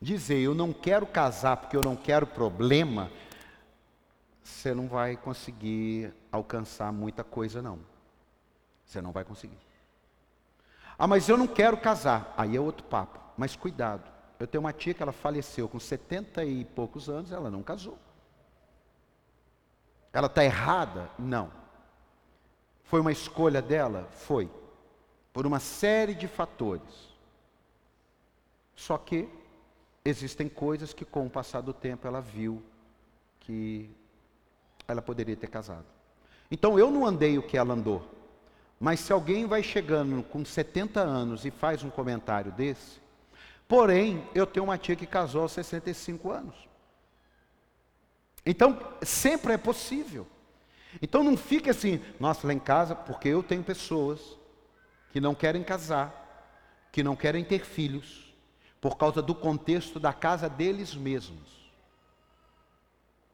[0.03, 3.13] dizer eu não quero casar porque eu não quero problema,
[4.43, 7.79] você não vai conseguir alcançar muita coisa, não.
[8.87, 9.59] Você não vai conseguir.
[10.99, 12.33] Ah, mas eu não quero casar.
[12.37, 13.19] Aí é outro papo.
[13.37, 14.11] Mas cuidado.
[14.39, 17.99] Eu tenho uma tia que ela faleceu com 70 e poucos anos, ela não casou.
[20.13, 21.11] Ela está errada?
[21.19, 21.51] Não.
[22.85, 24.09] Foi uma escolha dela?
[24.13, 24.51] Foi.
[25.33, 27.15] Por uma série de fatores.
[28.75, 29.29] Só que
[30.05, 32.63] existem coisas que, com o passar do tempo, ela viu
[33.41, 33.91] que
[34.87, 35.87] ela poderia ter casado.
[36.51, 38.16] Então eu não andei o que ela andou.
[38.79, 43.01] Mas se alguém vai chegando com 70 anos e faz um comentário desse,
[43.67, 46.55] porém, eu tenho uma tia que casou aos 65 anos.
[48.45, 50.27] Então, sempre é possível.
[51.01, 54.39] Então não fique assim, nossa, lá em casa, porque eu tenho pessoas
[55.11, 56.25] que não querem casar,
[56.93, 58.35] que não querem ter filhos,
[58.81, 61.73] por causa do contexto da casa deles mesmos.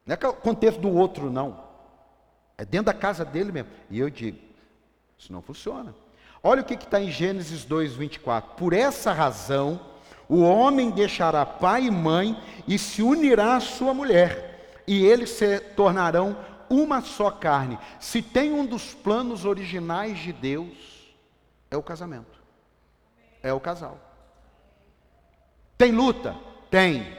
[0.06, 1.62] Não é o contexto do outro, não.
[2.56, 3.70] É dentro da casa dele mesmo.
[3.90, 4.38] E eu digo,
[5.22, 5.94] isso não funciona.
[6.42, 8.56] Olha o que está em Gênesis 2, 24.
[8.56, 9.80] Por essa razão,
[10.28, 15.60] o homem deixará pai e mãe e se unirá à sua mulher, e eles se
[15.60, 16.36] tornarão
[16.68, 17.78] uma só carne.
[18.00, 21.14] Se tem um dos planos originais de Deus,
[21.70, 22.42] é o casamento,
[23.44, 24.00] é o casal.
[25.78, 26.34] Tem luta?
[26.68, 27.16] Tem.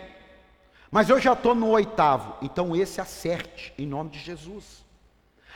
[0.91, 4.84] Mas eu já estou no oitavo, então esse acerte, em nome de Jesus.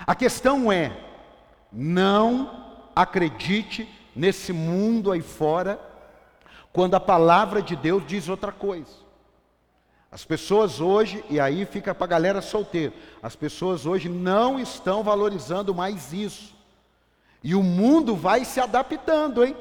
[0.06, 1.17] A questão é:
[1.72, 2.66] não
[2.96, 5.80] acredite nesse mundo aí fora,
[6.74, 9.08] quando a palavra de Deus diz outra coisa.
[10.12, 15.04] As pessoas hoje, e aí fica para a galera solteira, as pessoas hoje não estão
[15.04, 16.56] valorizando mais isso.
[17.44, 19.56] E o mundo vai se adaptando, hein?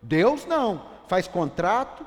[0.00, 0.82] Deus não.
[1.06, 2.06] Faz contrato,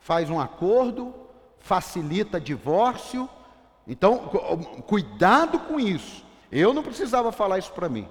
[0.00, 1.12] faz um acordo,
[1.58, 3.28] facilita divórcio.
[3.86, 4.18] Então,
[4.86, 6.24] cuidado com isso.
[6.50, 8.08] Eu não precisava falar isso para mim.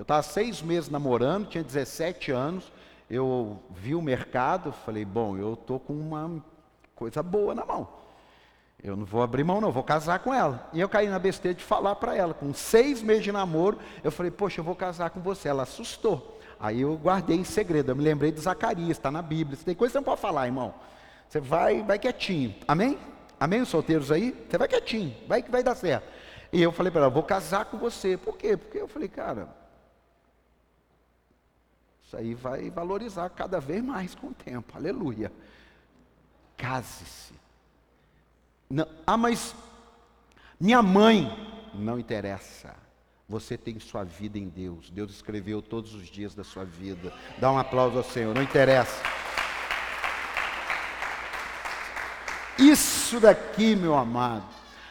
[0.00, 2.72] Eu estava seis meses namorando, tinha 17 anos.
[3.10, 6.42] Eu vi o mercado, falei, bom, eu estou com uma
[6.94, 7.86] coisa boa na mão.
[8.82, 10.70] Eu não vou abrir mão, não, vou casar com ela.
[10.72, 12.32] E eu caí na besteira de falar para ela.
[12.32, 15.50] Com seis meses de namoro, eu falei, poxa, eu vou casar com você.
[15.50, 16.40] Ela assustou.
[16.58, 17.92] Aí eu guardei em segredo.
[17.92, 19.58] Eu me lembrei de Zacarias, está na Bíblia.
[19.58, 20.72] Você tem coisa que você não pode falar, irmão.
[21.28, 22.54] Você vai, vai quietinho.
[22.66, 22.98] Amém?
[23.38, 24.34] Amém, os solteiros aí?
[24.48, 26.08] Você vai quietinho, vai que vai dar certo.
[26.50, 28.16] E eu falei para ela, vou casar com você.
[28.16, 28.56] Por quê?
[28.56, 29.59] Porque eu falei, cara,
[32.10, 34.76] isso aí vai valorizar cada vez mais com o tempo.
[34.76, 35.30] Aleluia.
[36.56, 37.34] Case-se.
[39.06, 39.54] Ah, mas
[40.58, 41.30] minha mãe,
[41.72, 42.74] não interessa.
[43.28, 44.90] Você tem sua vida em Deus.
[44.90, 47.12] Deus escreveu todos os dias da sua vida.
[47.38, 49.00] Dá um aplauso ao Senhor, não interessa.
[52.58, 54.48] Isso daqui, meu amado,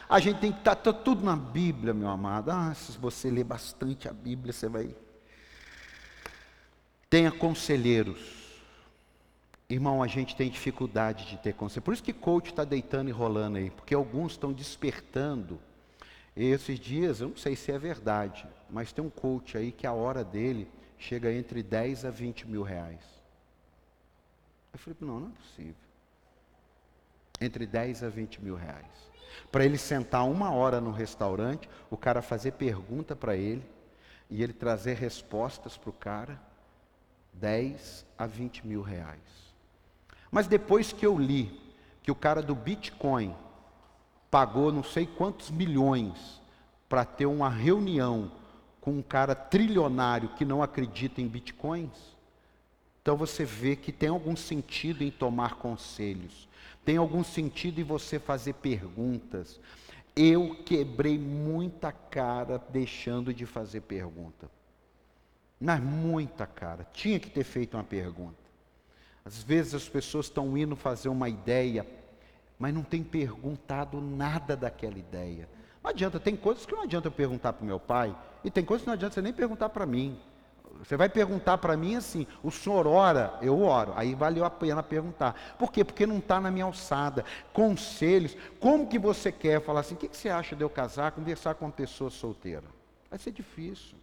[0.08, 2.50] a gente tem que estar tá, tá tudo na Bíblia, meu amado.
[2.50, 4.96] Ah, se você ler bastante a Bíblia, você vai.
[7.10, 8.20] Tenha conselheiros.
[9.68, 11.82] Irmão, a gente tem dificuldade de ter conselho.
[11.82, 15.60] Por isso que coach está deitando e rolando aí, porque alguns estão despertando.
[16.36, 19.92] Esses dias, eu não sei se é verdade, mas tem um coach aí que a
[19.92, 23.02] hora dele chega entre 10 a 20 mil reais.
[24.72, 25.74] Eu falei, não, não é possível.
[27.40, 29.10] Entre 10 a 20 mil reais.
[29.50, 33.64] Para ele sentar uma hora no restaurante, o cara fazer pergunta para ele,
[34.28, 36.40] e ele trazer respostas para o cara,
[37.40, 39.18] 10 a 20 mil reais.
[40.30, 41.60] Mas depois que eu li
[42.02, 43.34] que o cara do Bitcoin
[44.30, 46.40] pagou não sei quantos milhões
[46.88, 48.30] para ter uma reunião
[48.80, 52.16] com um cara trilionário que não acredita em bitcoins,
[53.02, 56.48] então você vê que tem algum sentido em tomar conselhos,
[56.84, 59.60] tem algum sentido em você fazer perguntas.
[60.16, 64.50] Eu quebrei muita cara deixando de fazer pergunta.
[65.60, 66.86] Mas muita cara.
[66.92, 68.40] Tinha que ter feito uma pergunta.
[69.24, 71.86] Às vezes as pessoas estão indo fazer uma ideia,
[72.58, 75.48] mas não tem perguntado nada daquela ideia.
[75.82, 78.64] Não adianta, tem coisas que não adianta eu perguntar para o meu pai, e tem
[78.64, 80.18] coisas que não adianta você nem perguntar para mim.
[80.78, 83.38] Você vai perguntar para mim assim: o senhor ora?
[83.42, 83.92] Eu oro.
[83.96, 85.56] Aí valeu a pena perguntar.
[85.58, 85.84] Por quê?
[85.84, 87.24] Porque não está na minha alçada.
[87.52, 88.34] Conselhos.
[88.58, 89.94] Como que você quer falar assim?
[89.94, 92.64] O que, que você acha de eu casar, conversar com uma pessoa solteira?
[93.10, 93.99] Vai ser difícil.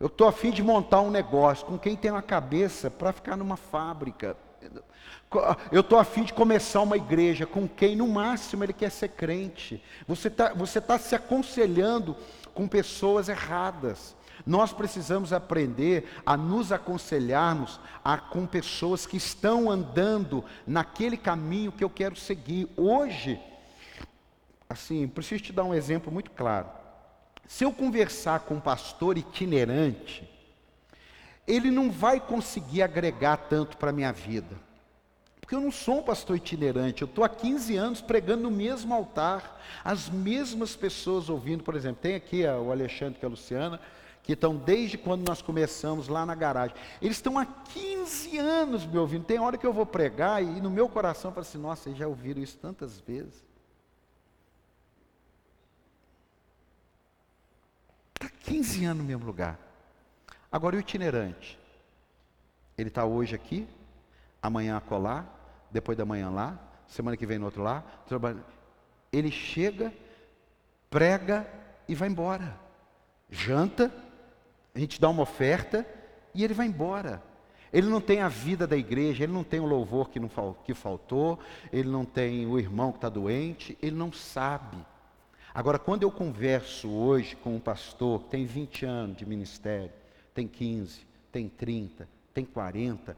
[0.00, 3.56] Eu estou afim de montar um negócio com quem tem uma cabeça para ficar numa
[3.56, 4.36] fábrica.
[5.72, 9.82] Eu estou afim de começar uma igreja com quem, no máximo, ele quer ser crente.
[10.06, 12.16] Você está você tá se aconselhando
[12.54, 14.16] com pessoas erradas.
[14.46, 21.82] Nós precisamos aprender a nos aconselharmos a, com pessoas que estão andando naquele caminho que
[21.82, 22.68] eu quero seguir.
[22.76, 23.38] Hoje,
[24.70, 26.68] assim, preciso te dar um exemplo muito claro.
[27.48, 30.28] Se eu conversar com um pastor itinerante,
[31.46, 34.54] ele não vai conseguir agregar tanto para a minha vida.
[35.40, 38.92] Porque eu não sou um pastor itinerante, eu estou há 15 anos pregando no mesmo
[38.92, 43.80] altar, as mesmas pessoas ouvindo, por exemplo, tem aqui o Alexandre e a Luciana,
[44.22, 46.76] que estão desde quando nós começamos lá na garagem.
[47.00, 49.24] Eles estão há 15 anos me ouvindo.
[49.24, 51.98] Tem hora que eu vou pregar e no meu coração eu falo assim, nossa, eles
[51.98, 53.47] já ouviram isso tantas vezes.
[58.20, 59.56] Está 15 anos no mesmo lugar.
[60.50, 61.56] Agora o itinerante.
[62.76, 63.66] Ele está hoje aqui,
[64.42, 65.24] amanhã acolá,
[65.70, 66.58] depois da manhã lá,
[66.88, 67.84] semana que vem no outro lá.
[69.12, 69.92] Ele chega,
[70.90, 71.48] prega
[71.86, 72.58] e vai embora.
[73.30, 73.92] Janta,
[74.74, 75.86] a gente dá uma oferta
[76.34, 77.22] e ele vai embora.
[77.72, 80.30] Ele não tem a vida da igreja, ele não tem o louvor que, não,
[80.64, 81.38] que faltou,
[81.72, 84.78] ele não tem o irmão que está doente, ele não sabe.
[85.54, 89.90] Agora, quando eu converso hoje com um pastor que tem 20 anos de ministério,
[90.34, 93.16] tem 15, tem 30, tem 40,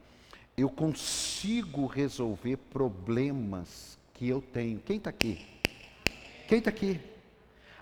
[0.57, 4.79] eu consigo resolver problemas que eu tenho.
[4.79, 5.45] Quem está aqui?
[6.47, 6.99] Quem está aqui?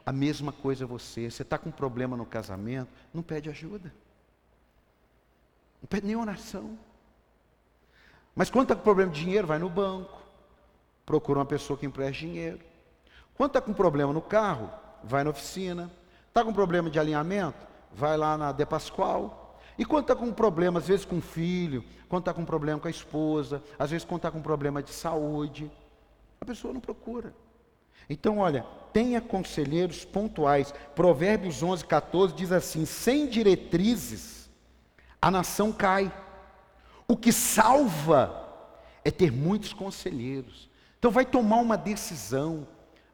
[0.06, 1.30] A mesma coisa você.
[1.30, 3.94] Você está com um problema no casamento, não pede ajuda.
[5.82, 6.78] Não pede nem oração.
[8.36, 10.22] Mas quando está com problema de dinheiro, vai no banco.
[11.06, 12.69] Procura uma pessoa que empreste dinheiro.
[13.40, 14.70] Quando está com problema no carro,
[15.02, 15.90] vai na oficina.
[16.28, 19.58] Está com problema de alinhamento, vai lá na De Pascoal.
[19.78, 22.90] E quando está com problema, às vezes com o filho, quando está com problema com
[22.90, 25.72] a esposa, às vezes quando está com problema de saúde,
[26.42, 27.34] a pessoa não procura.
[28.10, 30.74] Então, olha, tenha conselheiros pontuais.
[30.94, 34.50] Provérbios 11, 14 diz assim: sem diretrizes,
[35.22, 36.12] a nação cai.
[37.08, 38.50] O que salva
[39.02, 40.70] é ter muitos conselheiros.
[40.98, 42.68] Então vai tomar uma decisão,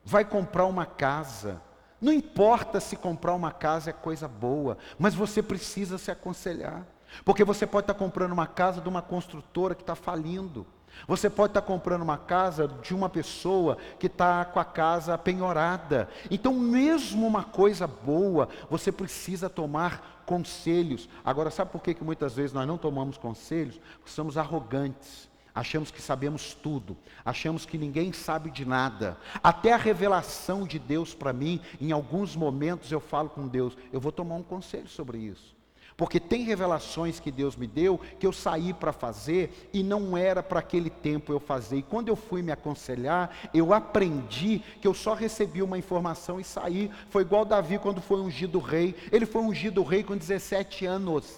[0.06, 1.60] vai comprar uma casa.
[2.00, 6.86] Não importa se comprar uma casa é coisa boa, mas você precisa se aconselhar.
[7.24, 10.68] Porque você pode estar comprando uma casa de uma construtora que está falindo.
[11.08, 16.08] Você pode estar comprando uma casa de uma pessoa que está com a casa penhorada.
[16.30, 21.10] Então, mesmo uma coisa boa, você precisa tomar conselhos.
[21.24, 23.80] Agora, sabe por que, que muitas vezes nós não tomamos conselhos?
[23.98, 25.30] Porque somos arrogantes.
[25.56, 29.18] Achamos que sabemos tudo, achamos que ninguém sabe de nada.
[29.42, 34.02] Até a revelação de Deus para mim, em alguns momentos eu falo com Deus, eu
[34.02, 35.56] vou tomar um conselho sobre isso.
[35.96, 40.44] Porque tem revelações que Deus me deu que eu saí para fazer e não era
[40.44, 41.78] para aquele tempo eu fazer.
[41.78, 46.44] E quando eu fui me aconselhar, eu aprendi que eu só recebi uma informação e
[46.44, 46.92] saí.
[47.10, 48.94] Foi igual Davi quando foi ungido rei.
[49.10, 51.34] Ele foi ungido rei com 17 anos.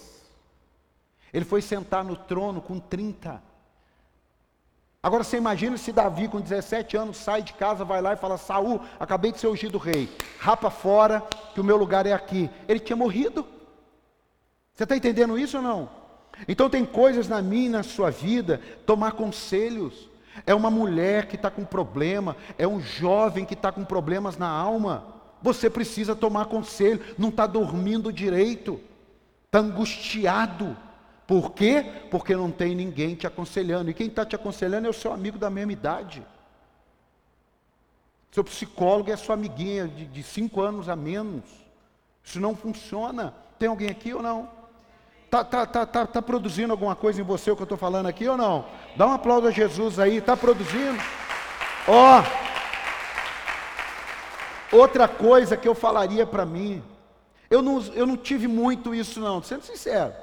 [1.32, 3.47] Ele foi sentar no trono com 30.
[5.00, 8.36] Agora você imagina se Davi, com 17 anos, sai de casa, vai lá e fala:
[8.36, 11.22] Saul, acabei de ser ungido rei, rapa fora,
[11.54, 12.50] que o meu lugar é aqui.
[12.66, 13.46] Ele tinha morrido.
[14.74, 15.88] Você está entendendo isso ou não?
[16.46, 20.08] Então tem coisas na minha e na sua vida, tomar conselhos.
[20.46, 24.48] É uma mulher que está com problema, é um jovem que está com problemas na
[24.48, 25.04] alma.
[25.42, 28.80] Você precisa tomar conselho, não está dormindo direito,
[29.46, 30.76] está angustiado.
[31.28, 31.84] Por quê?
[32.10, 33.90] Porque não tem ninguém te aconselhando.
[33.90, 36.26] E quem está te aconselhando é o seu amigo da mesma idade.
[38.30, 41.44] Seu psicólogo é sua amiguinha de, de cinco anos a menos.
[42.24, 43.34] Isso não funciona.
[43.58, 44.48] Tem alguém aqui ou não?
[45.26, 48.06] Está tá, tá, tá, tá produzindo alguma coisa em você o que eu estou falando
[48.06, 48.64] aqui ou não?
[48.96, 50.98] Dá um aplauso a Jesus aí, está produzindo?
[51.86, 52.22] Ó,
[54.72, 56.82] oh, outra coisa que eu falaria para mim,
[57.50, 60.14] eu não, eu não tive muito isso não, sendo sincero,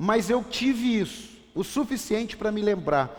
[0.00, 3.10] mas eu tive isso, o suficiente para me lembrar.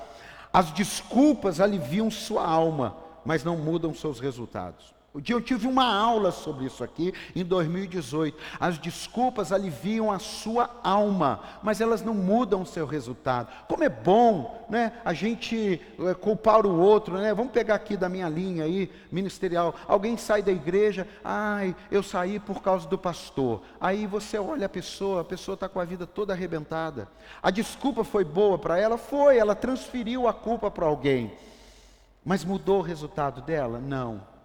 [0.54, 4.96] As desculpas aliviam sua alma, mas não mudam seus resultados.
[5.28, 8.38] Eu tive uma aula sobre isso aqui em 2018.
[8.60, 13.50] As desculpas aliviam a sua alma, mas elas não mudam o seu resultado.
[13.68, 14.94] Como é bom, né?
[15.04, 17.34] A gente é, culpar o outro, né?
[17.34, 19.76] Vamos pegar aqui da minha linha aí ministerial.
[19.88, 23.62] Alguém sai da igreja, ai, eu saí por causa do pastor.
[23.80, 27.08] Aí você olha a pessoa, a pessoa está com a vida toda arrebentada.
[27.42, 29.38] A desculpa foi boa para ela, foi.
[29.38, 31.32] Ela transferiu a culpa para alguém,
[32.24, 33.80] mas mudou o resultado dela?
[33.80, 34.39] Não.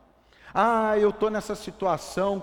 [0.55, 2.43] Ah, eu estou nessa situação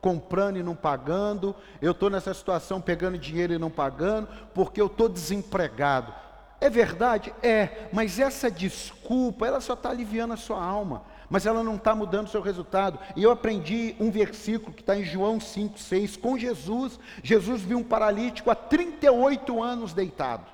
[0.00, 4.86] comprando e não pagando, eu estou nessa situação pegando dinheiro e não pagando, porque eu
[4.86, 6.14] estou desempregado.
[6.60, 7.34] É verdade?
[7.42, 11.94] É, mas essa desculpa, ela só está aliviando a sua alma, mas ela não está
[11.94, 12.98] mudando o seu resultado.
[13.14, 16.98] E eu aprendi um versículo que está em João 5, 6, com Jesus.
[17.22, 20.46] Jesus viu um paralítico há 38 anos deitado.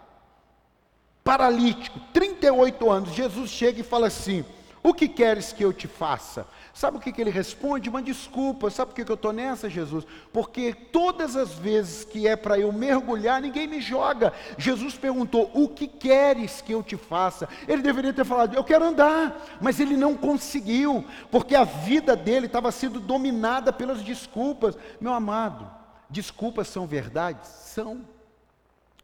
[1.22, 3.10] Paralítico, 38 anos.
[3.10, 4.44] Jesus chega e fala assim:
[4.82, 6.46] O que queres que eu te faça?
[6.74, 7.90] Sabe o que, que ele responde?
[7.90, 8.70] Uma desculpa.
[8.70, 10.06] Sabe por que, que eu estou nessa, Jesus?
[10.32, 14.32] Porque todas as vezes que é para eu mergulhar, ninguém me joga.
[14.56, 17.46] Jesus perguntou: O que queres que eu te faça?
[17.68, 19.58] Ele deveria ter falado: Eu quero andar.
[19.60, 24.76] Mas ele não conseguiu, porque a vida dele estava sendo dominada pelas desculpas.
[24.98, 25.70] Meu amado,
[26.08, 27.48] desculpas são verdades?
[27.50, 28.00] São.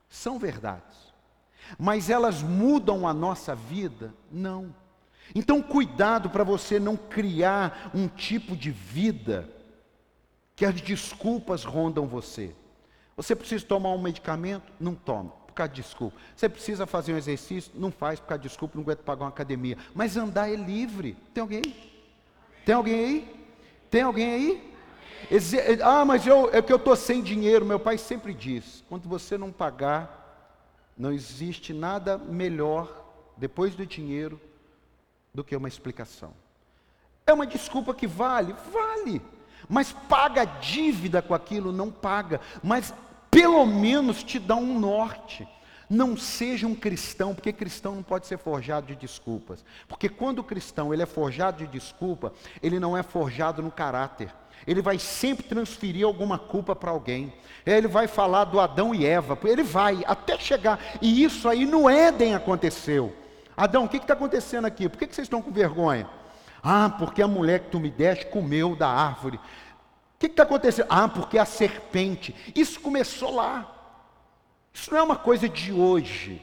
[0.08, 0.96] São verdades.
[1.78, 4.14] Mas elas mudam a nossa vida?
[4.32, 4.74] Não.
[5.34, 9.48] Então, cuidado para você não criar um tipo de vida
[10.56, 12.54] que as desculpas rondam você.
[13.16, 14.72] Você precisa tomar um medicamento?
[14.80, 16.16] Não toma, por causa de desculpa.
[16.34, 17.72] Você precisa fazer um exercício?
[17.74, 19.76] Não faz, por causa de desculpa, não aguenta pagar uma academia.
[19.94, 21.16] Mas andar é livre.
[21.34, 21.92] Tem alguém aí?
[22.64, 23.46] Tem alguém aí?
[23.90, 24.74] Tem alguém aí?
[25.82, 27.66] Ah, mas eu, é que eu estou sem dinheiro.
[27.66, 33.04] Meu pai sempre diz: quando você não pagar, não existe nada melhor
[33.36, 34.40] depois do dinheiro
[35.34, 36.32] do que uma explicação.
[37.26, 38.54] É uma desculpa que vale?
[38.72, 39.20] Vale.
[39.68, 41.72] Mas paga dívida com aquilo?
[41.72, 42.40] Não paga.
[42.62, 42.94] Mas
[43.30, 45.46] pelo menos te dá um norte.
[45.90, 49.64] Não seja um cristão, porque cristão não pode ser forjado de desculpas.
[49.86, 54.34] Porque quando o cristão ele é forjado de desculpa, ele não é forjado no caráter.
[54.66, 57.32] Ele vai sempre transferir alguma culpa para alguém.
[57.64, 59.38] Ele vai falar do Adão e Eva.
[59.44, 60.78] Ele vai até chegar.
[61.00, 63.14] E isso aí no Éden aconteceu.
[63.58, 64.88] Adão, o que está acontecendo aqui?
[64.88, 66.08] Por que, que vocês estão com vergonha?
[66.62, 69.36] Ah, porque a mulher que tu me deste comeu da árvore.
[69.36, 70.86] O que está acontecendo?
[70.88, 72.34] Ah, porque a serpente.
[72.54, 73.68] Isso começou lá.
[74.72, 76.40] Isso não é uma coisa de hoje.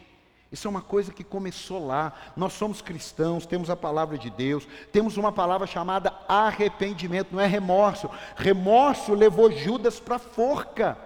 [0.51, 2.11] Isso é uma coisa que começou lá.
[2.35, 7.47] Nós somos cristãos, temos a palavra de Deus, temos uma palavra chamada arrependimento, não é
[7.47, 8.09] remorso.
[8.35, 10.97] Remorso levou Judas para a forca.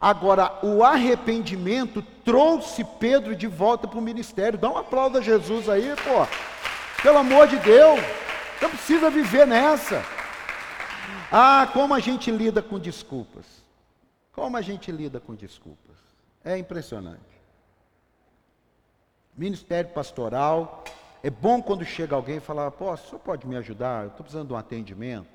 [0.00, 4.58] Agora, o arrependimento trouxe Pedro de volta para o ministério.
[4.58, 7.02] Dá um aplauso a Jesus aí, pô.
[7.02, 8.00] Pelo amor de Deus,
[8.60, 10.04] não precisa viver nessa.
[11.30, 13.44] Ah, como a gente lida com desculpas.
[14.32, 15.96] Como a gente lida com desculpas.
[16.44, 17.20] É impressionante.
[19.36, 20.84] Ministério pastoral.
[21.22, 24.04] É bom quando chega alguém e fala, pô, o senhor pode me ajudar?
[24.04, 25.28] Eu estou precisando de um atendimento.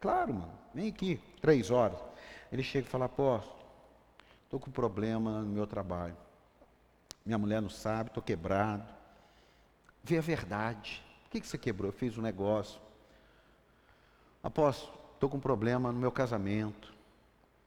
[0.00, 1.98] Claro, mano, vem aqui, três horas.
[2.52, 3.40] Ele chega e fala, pô,
[4.50, 6.16] estou com problema no meu trabalho.
[7.24, 8.84] Minha mulher não sabe, estou quebrado.
[10.02, 11.00] Vê a verdade.
[11.24, 11.90] O que, que você quebrou?
[11.90, 12.80] Eu fiz um negócio.
[14.42, 16.92] Apóstolo, estou com problema no meu casamento.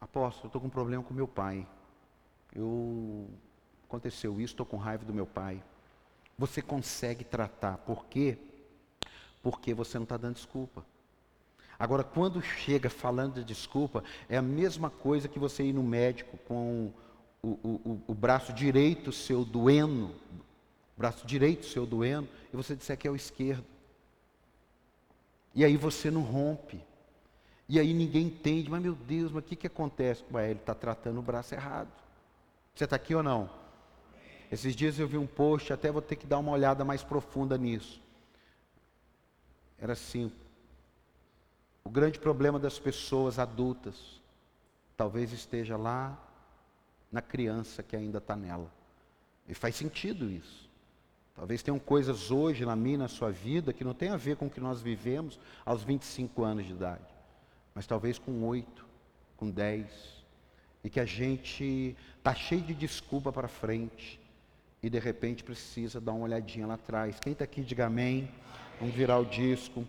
[0.02, 1.66] Apóstolo, estou com problema com meu pai.
[2.54, 3.30] Eu
[3.88, 5.64] aconteceu isso, estou com raiva do meu pai.
[6.38, 7.78] Você consegue tratar.
[7.78, 8.38] Por quê?
[9.42, 10.86] Porque você não está dando desculpa.
[11.84, 16.38] Agora, quando chega falando de desculpa, é a mesma coisa que você ir no médico
[16.48, 16.94] com
[17.42, 20.16] o, o, o, braço direito seu doendo,
[20.96, 23.66] braço direito seu doendo, e você disser que é o esquerdo.
[25.54, 26.80] E aí você não rompe.
[27.68, 30.24] E aí ninguém entende, mas meu Deus, mas o que, que acontece?
[30.32, 31.92] Ué, ele está tratando o braço errado.
[32.74, 33.50] Você está aqui ou não?
[34.50, 37.58] Esses dias eu vi um post, até vou ter que dar uma olhada mais profunda
[37.58, 38.02] nisso.
[39.78, 40.32] Era assim:
[41.84, 44.22] o grande problema das pessoas adultas
[44.96, 46.18] talvez esteja lá
[47.12, 48.72] na criança que ainda está nela.
[49.48, 50.70] E faz sentido isso.
[51.36, 54.46] Talvez tenham coisas hoje na minha, na sua vida, que não tem a ver com
[54.46, 57.04] o que nós vivemos aos 25 anos de idade.
[57.74, 58.86] Mas talvez com 8,
[59.36, 60.24] com 10.
[60.84, 64.20] E que a gente está cheio de desculpa para frente.
[64.82, 67.20] E de repente precisa dar uma olhadinha lá atrás.
[67.20, 68.30] Quem está aqui, diga amém.
[68.80, 69.86] Vamos virar o disco.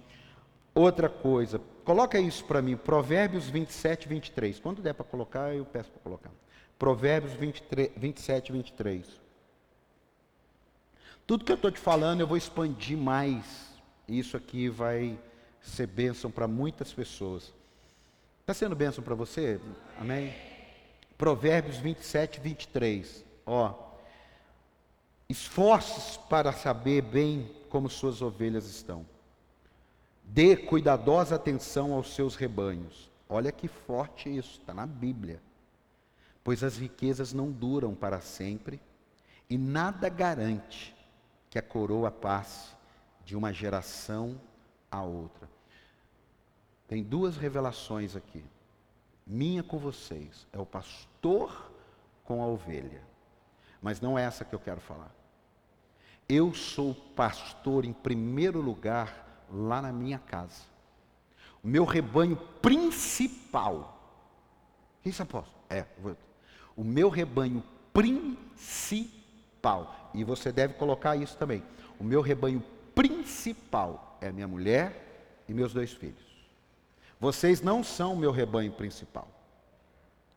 [0.74, 4.58] Outra coisa, coloca isso para mim, Provérbios 27, 23.
[4.58, 6.30] Quando der para colocar, eu peço para colocar.
[6.76, 9.06] Provérbios 23, 27, 23.
[11.26, 13.72] Tudo que eu estou te falando, eu vou expandir mais.
[14.08, 15.18] Isso aqui vai
[15.60, 17.54] ser bênção para muitas pessoas.
[18.40, 19.60] Está sendo bênção para você?
[19.98, 20.34] Amém?
[21.16, 23.24] Provérbios 27, 23.
[23.46, 23.72] Ó.
[25.28, 29.06] Esforce-se para saber bem como suas ovelhas estão.
[30.24, 33.10] Dê cuidadosa atenção aos seus rebanhos.
[33.28, 35.40] Olha que forte isso, está na Bíblia
[36.44, 38.78] pois as riquezas não duram para sempre
[39.48, 40.94] e nada garante
[41.48, 42.74] que a coroa passe
[43.24, 44.38] de uma geração
[44.90, 45.48] a outra.
[46.86, 48.44] Tem duas revelações aqui.
[49.26, 51.72] Minha com vocês é o pastor
[52.24, 53.02] com a ovelha.
[53.80, 55.14] Mas não é essa que eu quero falar.
[56.28, 59.23] Eu sou pastor em primeiro lugar
[59.54, 60.62] lá na minha casa.
[61.62, 63.90] O meu rebanho principal.
[65.04, 65.56] Isso, apóstolo?
[65.70, 65.86] É,
[66.76, 68.24] o meu rebanho principal,
[70.12, 71.62] e você deve colocar isso também.
[71.98, 72.62] O meu rebanho
[72.94, 76.22] principal é minha mulher e meus dois filhos.
[77.20, 79.28] Vocês não são o meu rebanho principal.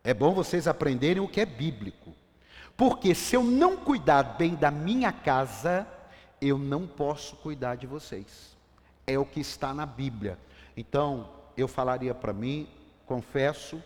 [0.03, 2.13] É bom vocês aprenderem o que é bíblico.
[2.77, 5.87] Porque se eu não cuidar bem da minha casa,
[6.39, 8.56] eu não posso cuidar de vocês.
[9.07, 10.37] É o que está na Bíblia.
[10.75, 12.67] Então, eu falaria para mim,
[13.05, 13.81] confesso,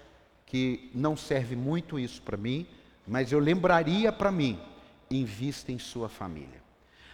[0.45, 2.67] que não serve muito isso para mim,
[3.07, 4.59] mas eu lembraria para mim:
[5.09, 6.61] invista em sua família.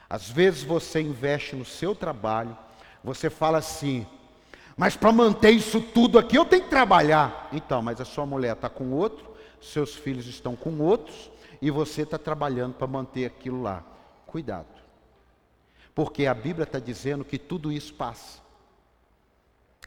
[0.10, 2.58] Às vezes você investe no seu trabalho,
[3.04, 4.08] você fala assim,
[4.76, 7.50] mas para manter isso tudo aqui eu tenho que trabalhar.
[7.52, 11.30] Então, mas a sua mulher está com outro, seus filhos estão com outros,
[11.62, 13.84] e você está trabalhando para manter aquilo lá.
[14.26, 14.77] Cuidado.
[15.98, 18.38] Porque a Bíblia está dizendo que tudo isso passa.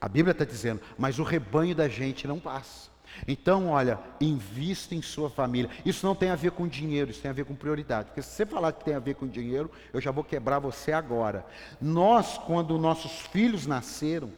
[0.00, 2.90] A Bíblia está dizendo, mas o rebanho da gente não passa.
[3.28, 5.70] Então, olha, invista em sua família.
[5.86, 8.06] Isso não tem a ver com dinheiro, isso tem a ver com prioridade.
[8.06, 10.90] Porque se você falar que tem a ver com dinheiro, eu já vou quebrar você
[10.90, 11.46] agora.
[11.80, 14.32] Nós, quando nossos filhos nasceram,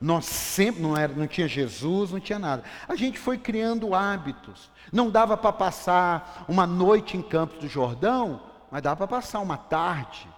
[0.00, 2.62] nós sempre não, era, não tinha Jesus, não tinha nada.
[2.86, 4.70] A gente foi criando hábitos.
[4.92, 8.40] Não dava para passar uma noite em Campos do Jordão,
[8.70, 10.29] mas dava para passar uma tarde.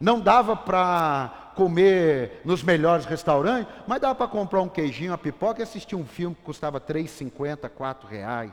[0.00, 5.60] Não dava para comer nos melhores restaurantes, mas dava para comprar um queijinho, uma pipoca
[5.60, 8.52] e assistir um filme que custava R$ 3,50, R$ reais.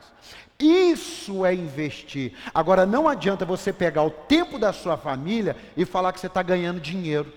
[0.58, 2.32] Isso é investir.
[2.52, 6.42] Agora, não adianta você pegar o tempo da sua família e falar que você está
[6.42, 7.32] ganhando dinheiro.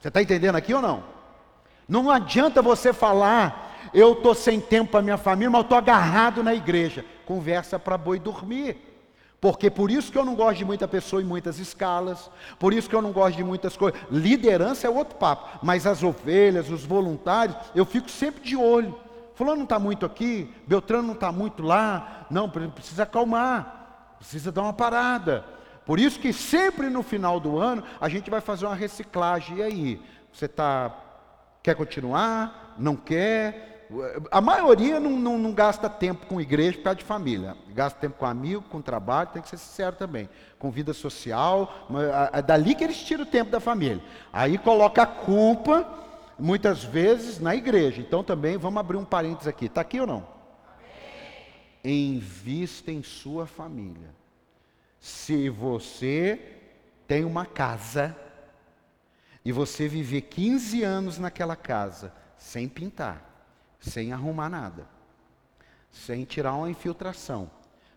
[0.00, 1.04] Você está entendendo aqui ou não?
[1.86, 6.42] Não adianta você falar, eu estou sem tempo para minha família, mas eu estou agarrado
[6.42, 7.04] na igreja.
[7.26, 8.87] Conversa para boi dormir.
[9.40, 12.28] Porque por isso que eu não gosto de muita pessoa em muitas escalas,
[12.58, 14.00] por isso que eu não gosto de muitas coisas.
[14.10, 18.98] Liderança é outro papo, mas as ovelhas, os voluntários, eu fico sempre de olho.
[19.34, 22.26] Fulano não está muito aqui, Beltrano não está muito lá.
[22.28, 25.44] Não, precisa acalmar, precisa dar uma parada.
[25.86, 29.58] Por isso que sempre no final do ano a gente vai fazer uma reciclagem.
[29.58, 30.92] E aí, você tá,
[31.62, 32.74] quer continuar?
[32.76, 33.77] Não quer?
[34.30, 37.56] A maioria não, não, não, gasta tempo com igreja por causa de família.
[37.68, 40.28] Gasta tempo com amigo, com trabalho, tem que ser sincero também.
[40.58, 41.88] Com vida social.
[42.32, 44.02] É dali que eles tiram o tempo da família.
[44.30, 45.88] Aí coloca a culpa,
[46.38, 48.00] muitas vezes, na igreja.
[48.00, 49.66] Então também, vamos abrir um parênteses aqui.
[49.66, 50.26] Está aqui ou não?
[51.82, 54.14] Invista em sua família.
[55.00, 56.58] Se você
[57.06, 58.14] tem uma casa
[59.42, 63.27] e você viver 15 anos naquela casa sem pintar,
[63.78, 64.86] sem arrumar nada,
[65.90, 67.50] sem tirar uma infiltração,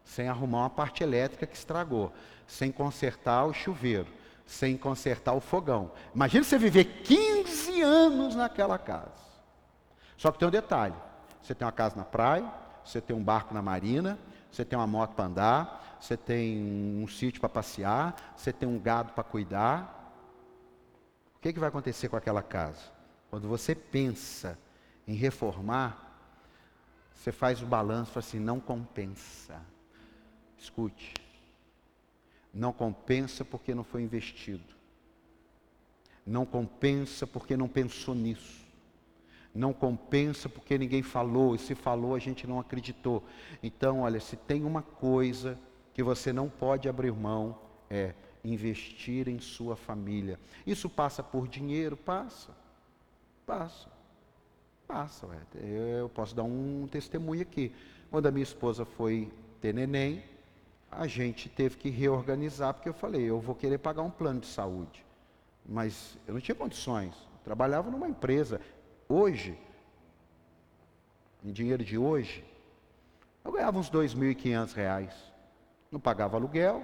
[0.03, 2.11] sem arrumar uma parte elétrica que estragou,
[2.47, 4.07] sem consertar o chuveiro,
[4.45, 5.91] sem consertar o fogão.
[6.13, 9.21] Imagina você viver 15 anos naquela casa.
[10.17, 10.95] Só que tem um detalhe:
[11.41, 12.51] você tem uma casa na praia,
[12.83, 14.19] você tem um barco na marina,
[14.51, 18.79] você tem uma moto para andar, você tem um sítio para passear, você tem um
[18.79, 19.97] gado para cuidar.
[21.37, 22.81] O que, que vai acontecer com aquela casa?
[23.29, 24.57] Quando você pensa
[25.07, 26.11] em reformar,
[27.13, 29.61] você faz o balanço assim, não compensa.
[30.57, 31.13] Escute.
[32.53, 34.73] Não compensa porque não foi investido.
[36.25, 38.61] Não compensa porque não pensou nisso.
[39.53, 43.23] Não compensa porque ninguém falou, e se falou a gente não acreditou.
[43.61, 45.59] Então, olha, se tem uma coisa
[45.93, 50.39] que você não pode abrir mão, é investir em sua família.
[50.65, 51.97] Isso passa por dinheiro?
[51.97, 52.55] Passa.
[53.45, 53.90] Passa.
[54.91, 55.37] Passa, ué.
[55.55, 57.73] Eu posso dar um testemunho aqui.
[58.09, 59.31] Quando a minha esposa foi
[59.61, 60.21] ter neném,
[60.91, 64.47] a gente teve que reorganizar, porque eu falei, eu vou querer pagar um plano de
[64.47, 65.05] saúde.
[65.65, 67.15] Mas eu não tinha condições.
[67.15, 68.59] Eu trabalhava numa empresa.
[69.07, 69.57] Hoje,
[71.41, 72.43] em dinheiro de hoje,
[73.45, 75.13] eu ganhava uns R$ 2.500.
[75.89, 76.83] Não pagava aluguel.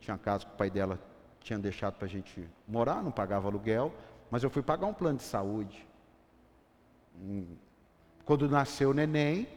[0.00, 0.98] Tinha casa que o pai dela
[1.40, 3.92] tinha deixado para a gente morar, não pagava aluguel.
[4.30, 5.86] Mas eu fui pagar um plano de saúde.
[8.24, 9.48] Quando nasceu o neném,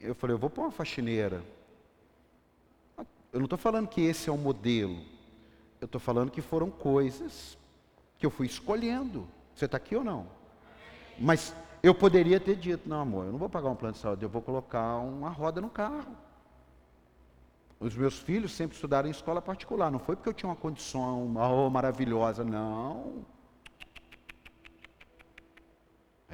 [0.00, 1.42] eu falei, eu vou pôr uma faxineira.
[3.32, 5.02] Eu não estou falando que esse é o modelo.
[5.80, 7.58] Eu estou falando que foram coisas
[8.18, 9.26] que eu fui escolhendo.
[9.54, 10.26] Você está aqui ou não?
[11.18, 14.22] Mas eu poderia ter dito, não amor, eu não vou pagar um plano de saúde,
[14.22, 16.16] eu vou colocar uma roda no carro.
[17.78, 21.34] Os meus filhos sempre estudaram em escola particular, não foi porque eu tinha uma condição
[21.36, 23.26] oh, maravilhosa, não.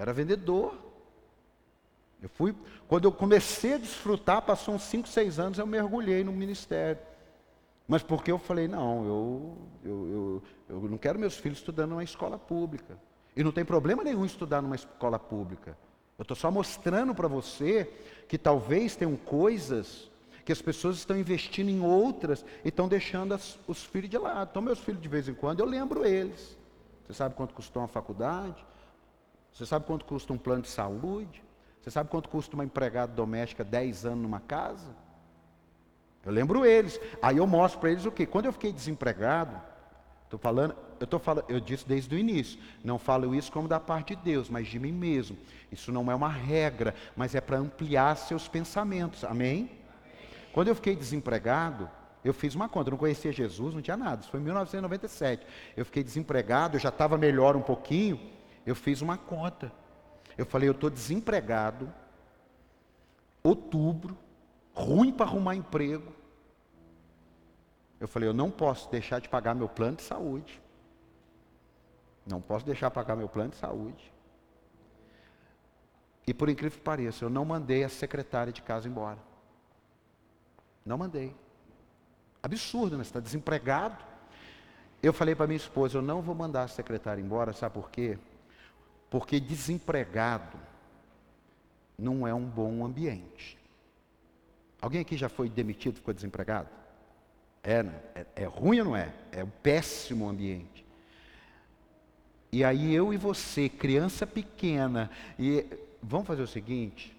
[0.01, 0.75] Era vendedor.
[2.23, 2.57] Eu fui,
[2.89, 7.03] quando eu comecei a desfrutar, passou uns 5, 6 anos, eu mergulhei no ministério.
[7.87, 12.03] Mas porque eu falei, não, eu, eu, eu, eu não quero meus filhos estudando numa
[12.03, 12.99] escola pública.
[13.37, 15.77] E não tem problema nenhum estudar numa escola pública.
[16.19, 17.93] Eu estou só mostrando para você
[18.27, 20.11] que talvez tenham coisas
[20.47, 24.49] que as pessoas estão investindo em outras e estão deixando as, os filhos de lado.
[24.51, 26.57] Então, meus filhos, de vez em quando, eu lembro eles.
[27.07, 28.70] Você sabe quanto custou uma faculdade?
[29.53, 31.43] Você sabe quanto custa um plano de saúde?
[31.81, 34.95] Você sabe quanto custa uma empregada doméstica 10 anos numa casa?
[36.25, 37.01] Eu lembro eles.
[37.23, 38.27] Aí eu mostro para eles o quê?
[38.27, 39.61] Quando eu fiquei desempregado,
[40.25, 43.81] estou falando, eu estou falando, eu disse desde o início, não falo isso como da
[43.81, 45.39] parte de Deus, mas de mim mesmo.
[45.73, 49.25] Isso não é uma regra, mas é para ampliar seus pensamentos.
[49.25, 49.71] Amém?
[50.53, 51.89] Quando eu fiquei desempregado,
[52.23, 54.21] eu fiz uma conta, eu não conhecia Jesus, não tinha nada.
[54.21, 55.47] Isso foi em 1997.
[55.75, 58.21] Eu fiquei desempregado, eu já estava melhor um pouquinho
[58.65, 59.73] eu fiz uma conta.
[60.37, 61.93] Eu falei, eu estou desempregado,
[63.43, 64.17] outubro,
[64.73, 66.13] ruim para arrumar emprego.
[67.99, 70.61] Eu falei, eu não posso deixar de pagar meu plano de saúde.
[72.27, 74.13] Não posso deixar de pagar meu plano de saúde.
[76.27, 79.19] E por incrível que pareça, eu não mandei a secretária de casa embora.
[80.85, 81.35] Não mandei.
[82.43, 83.05] Absurdo, né?
[83.05, 84.03] Você está desempregado.
[85.03, 88.19] Eu falei para minha esposa, eu não vou mandar a secretária embora, sabe por quê?
[89.11, 90.57] Porque desempregado
[91.99, 93.59] não é um bom ambiente.
[94.81, 96.69] Alguém aqui já foi demitido, ficou desempregado?
[97.63, 97.85] É,
[98.15, 99.13] é, é ruim ou não é?
[99.33, 100.87] É um péssimo ambiente.
[102.53, 105.67] E aí eu e você, criança pequena, e
[106.03, 107.15] vamos fazer o seguinte: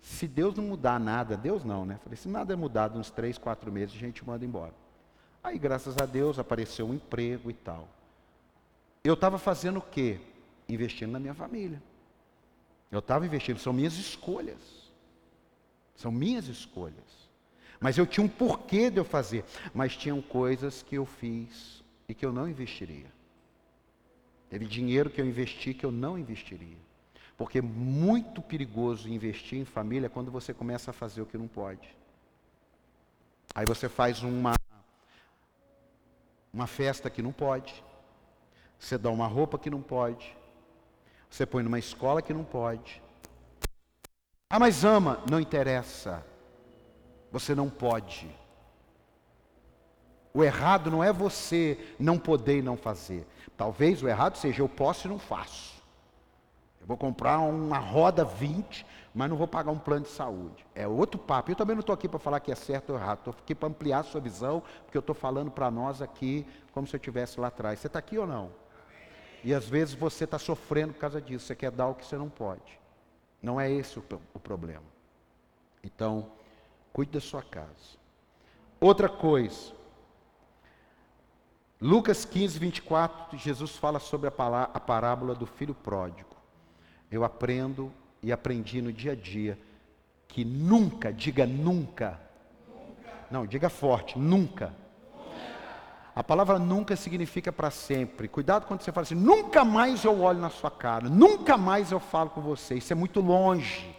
[0.00, 1.98] se Deus não mudar nada, Deus não, né?
[2.02, 4.74] Falei, se nada é mudado uns três, quatro meses, a gente manda embora.
[5.42, 7.88] Aí, graças a Deus, apareceu um emprego e tal.
[9.02, 10.20] Eu estava fazendo o quê?
[10.72, 11.82] Investindo na minha família.
[12.90, 14.90] Eu estava investindo, são minhas escolhas.
[15.94, 17.30] São minhas escolhas.
[17.78, 19.44] Mas eu tinha um porquê de eu fazer.
[19.72, 23.06] Mas tinham coisas que eu fiz e que eu não investiria.
[24.48, 26.78] Teve dinheiro que eu investi que eu não investiria.
[27.36, 31.48] Porque é muito perigoso investir em família quando você começa a fazer o que não
[31.48, 31.96] pode.
[33.54, 34.54] Aí você faz uma
[36.52, 37.84] uma festa que não pode.
[38.78, 40.36] Você dá uma roupa que não pode.
[41.30, 43.00] Você põe numa escola que não pode.
[44.50, 46.26] Ah, mas ama, não interessa.
[47.30, 48.28] Você não pode.
[50.34, 53.26] O errado não é você não poder e não fazer.
[53.56, 55.80] Talvez o errado seja eu posso e não faço.
[56.80, 60.66] Eu vou comprar uma roda 20, mas não vou pagar um plano de saúde.
[60.74, 61.50] É outro papo.
[61.50, 63.18] Eu também não estou aqui para falar que é certo ou errado.
[63.18, 66.86] Estou aqui para ampliar a sua visão, porque eu estou falando para nós aqui como
[66.86, 67.78] se eu estivesse lá atrás.
[67.78, 68.50] Você está aqui ou não?
[69.42, 71.46] E às vezes você está sofrendo por causa disso.
[71.46, 72.78] Você quer dar o que você não pode.
[73.42, 74.84] Não é esse o, o problema.
[75.82, 76.30] Então,
[76.92, 77.98] cuide da sua casa.
[78.78, 79.72] Outra coisa.
[81.80, 86.36] Lucas 15, 24, Jesus fala sobre a, a parábola do filho pródigo.
[87.10, 87.90] Eu aprendo
[88.22, 89.58] e aprendi no dia a dia
[90.28, 92.20] que nunca, diga nunca,
[92.68, 93.12] nunca.
[93.30, 94.74] não, diga forte, nunca.
[96.14, 98.28] A palavra nunca significa para sempre.
[98.28, 102.00] Cuidado quando você fala assim, nunca mais eu olho na sua cara, nunca mais eu
[102.00, 102.74] falo com você.
[102.74, 103.94] Isso é muito longe.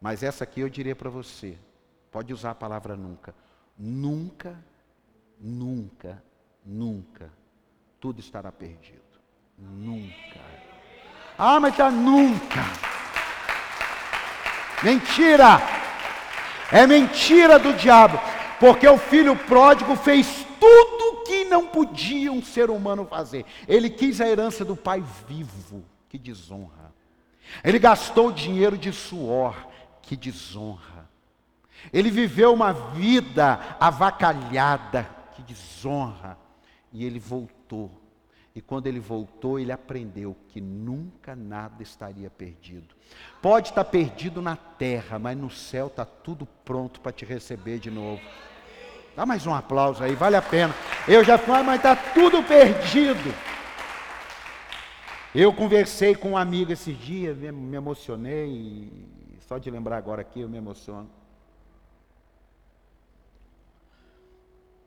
[0.00, 1.58] Mas essa aqui eu diria para você,
[2.10, 3.34] pode usar a palavra nunca.
[3.76, 4.58] Nunca,
[5.40, 6.22] nunca,
[6.64, 7.30] nunca,
[8.00, 8.98] tudo estará perdido.
[9.56, 10.40] Nunca.
[11.36, 12.60] Ah, mas está nunca.
[14.82, 15.60] Mentira!
[16.70, 18.20] É mentira do diabo,
[18.60, 20.47] porque o filho pródigo fez
[21.60, 23.44] não podia um ser humano fazer.
[23.66, 26.92] Ele quis a herança do pai vivo, que desonra.
[27.64, 29.68] Ele gastou dinheiro de suor,
[30.02, 31.08] que desonra.
[31.92, 36.38] Ele viveu uma vida avacalhada, que desonra.
[36.92, 37.90] E ele voltou
[38.58, 42.92] e quando ele voltou, ele aprendeu que nunca nada estaria perdido.
[43.40, 47.88] Pode estar perdido na terra, mas no céu está tudo pronto para te receber de
[47.88, 48.20] novo.
[49.18, 50.72] Dá mais um aplauso aí, vale a pena.
[51.08, 53.34] Eu já falei, mas está tudo perdido.
[55.34, 58.92] Eu conversei com um amigo esses dias, me emocionei,
[59.40, 61.10] só de lembrar agora aqui eu me emociono.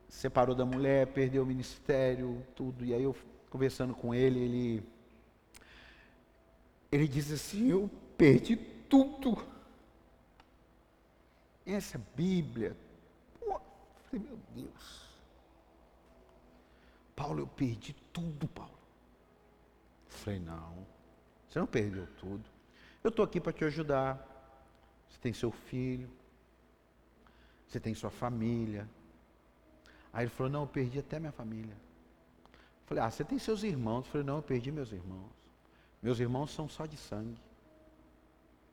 [0.08, 3.14] Separou da mulher, perdeu o ministério, tudo, e aí eu
[3.50, 4.82] conversando com ele, ele,
[6.90, 9.36] ele diz assim: Eu perdi tudo.
[11.66, 12.74] Essa Bíblia.
[14.12, 15.08] Falei, meu Deus.
[17.16, 18.78] Paulo, eu perdi tudo, Paulo.
[20.06, 20.86] Falei, não,
[21.48, 22.44] você não perdeu tudo.
[23.02, 24.28] Eu estou aqui para te ajudar.
[25.08, 26.10] Você tem seu filho,
[27.66, 28.88] você tem sua família.
[30.12, 31.76] Aí ele falou, não, eu perdi até minha família.
[32.86, 34.06] Falei, ah, você tem seus irmãos?
[34.06, 35.30] Falei, não, eu perdi meus irmãos.
[36.02, 37.40] Meus irmãos são só de sangue.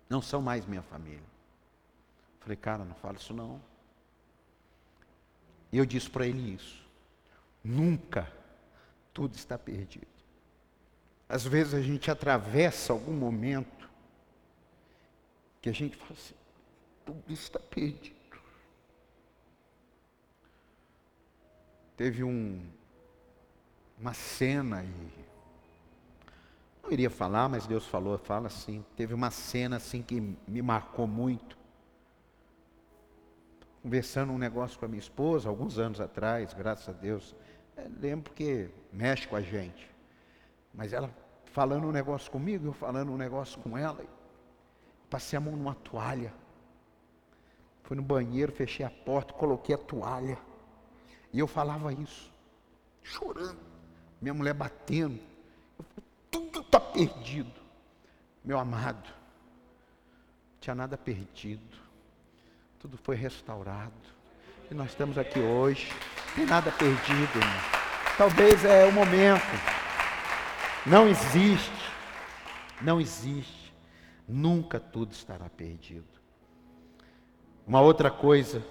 [0.10, 1.24] Não são mais minha família.
[2.40, 3.62] Falei, cara, não fala isso não.
[5.72, 6.84] E eu disse para ele isso.
[7.64, 8.32] Nunca
[9.14, 10.08] tudo está perdido.
[11.28, 13.90] Às vezes a gente atravessa algum momento
[15.62, 16.36] que a gente fala assim,
[17.06, 18.18] tudo está perdido.
[21.96, 22.66] Teve um
[24.00, 25.20] uma cena e
[26.82, 28.84] não iria falar, mas Deus falou, fala assim.
[28.96, 31.59] Teve uma cena assim que me marcou muito.
[33.82, 37.36] Conversando um negócio com a minha esposa, alguns anos atrás, graças a Deus.
[37.78, 39.90] É, lembro que mexe com a gente.
[40.74, 41.10] Mas ela
[41.46, 44.04] falando um negócio comigo, eu falando um negócio com ela.
[45.10, 46.34] Passei a mão numa toalha.
[47.84, 50.38] Fui no banheiro, fechei a porta, coloquei a toalha.
[51.34, 52.32] E eu falava isso,
[53.02, 53.70] chorando
[54.22, 55.20] minha mulher batendo.
[56.30, 57.60] tudo está perdido.
[58.44, 61.78] Meu amado, não tinha nada perdido.
[62.80, 63.92] Tudo foi restaurado.
[64.72, 65.92] E nós estamos aqui hoje.
[66.34, 67.40] Tem nada perdido.
[68.18, 69.44] Talvez é o momento.
[70.86, 71.92] Não existe.
[72.82, 73.74] Não existe.
[74.26, 76.08] Nunca tudo estará perdido.
[77.68, 78.66] Uma outra coisa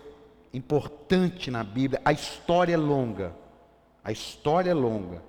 [0.55, 3.37] importante na Bíblia, a história é longa.
[4.03, 5.23] A história é longa.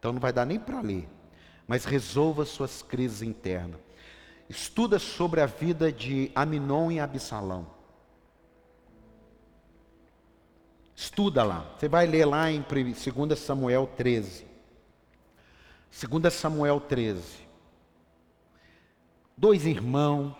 [0.00, 1.08] Então não vai dar nem para ler.
[1.64, 3.78] Mas resolva suas crises internas.
[4.48, 7.75] Estuda sobre a vida de Aminon e Absalão.
[10.96, 11.60] Estuda lá.
[11.78, 14.46] Você vai ler lá em 2 Samuel 13.
[15.90, 17.46] 2 Samuel 13.
[19.36, 20.34] Dois irmãos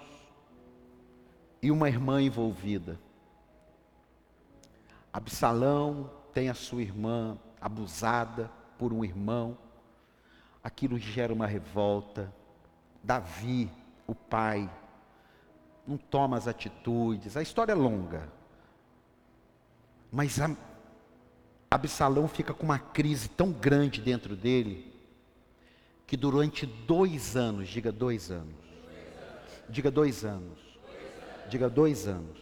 [1.61, 2.99] e uma irmã envolvida.
[5.13, 9.57] Absalão tem a sua irmã abusada por um irmão,
[10.63, 12.33] aquilo gera uma revolta.
[13.03, 13.71] Davi,
[14.07, 14.71] o pai,
[15.87, 17.37] não toma as atitudes.
[17.37, 18.36] A história é longa.
[20.17, 20.39] Mas
[21.71, 24.91] Absalão fica com uma crise tão grande dentro dele,
[26.07, 28.55] que durante dois anos, diga dois anos,
[29.69, 30.59] diga dois anos,
[31.51, 32.39] diga dois anos,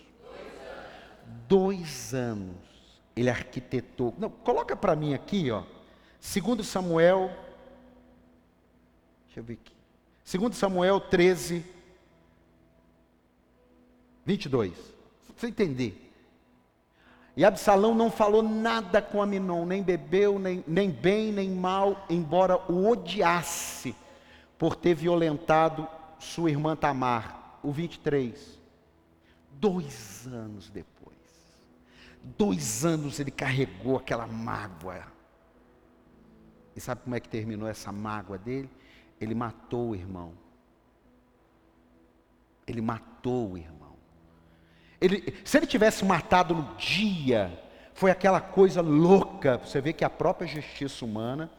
[1.49, 2.55] dois anos,
[3.17, 4.15] ele arquitetou.
[4.19, 5.65] Não, coloca para mim aqui, ó.
[6.21, 7.27] Segundo Samuel,
[9.25, 9.75] deixa eu ver aqui.
[10.23, 11.65] Segundo Samuel 13,
[14.25, 14.73] 22.
[14.73, 16.04] Para você entender.
[17.37, 22.57] E Absalão não falou nada com Aminon, nem bebeu, nem, nem bem, nem mal, embora
[22.71, 23.95] o odiasse
[24.57, 27.59] por ter violentado sua irmã Tamar.
[27.63, 28.61] O 23.
[29.53, 31.15] Dois anos depois.
[32.23, 35.03] Dois anos ele carregou aquela mágoa.
[36.77, 38.71] E sabe como é que terminou essa mágoa dele?
[39.21, 40.33] Ele matou o irmão.
[42.67, 43.84] Ele matou o irmão.
[45.05, 47.53] Ele, se ele tivesse matado no dia,
[47.93, 49.59] foi aquela coisa louca.
[49.59, 51.51] Você vê que a própria justiça humana,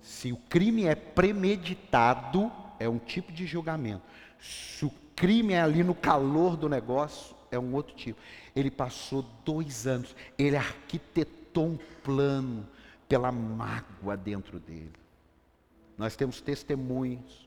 [0.00, 4.02] se o crime é premeditado, é um tipo de julgamento.
[4.40, 8.18] Se o crime é ali no calor do negócio, é um outro tipo.
[8.56, 12.66] Ele passou dois anos, ele arquitetou um plano
[13.06, 14.94] pela mágoa dentro dele.
[15.98, 17.46] Nós temos testemunhos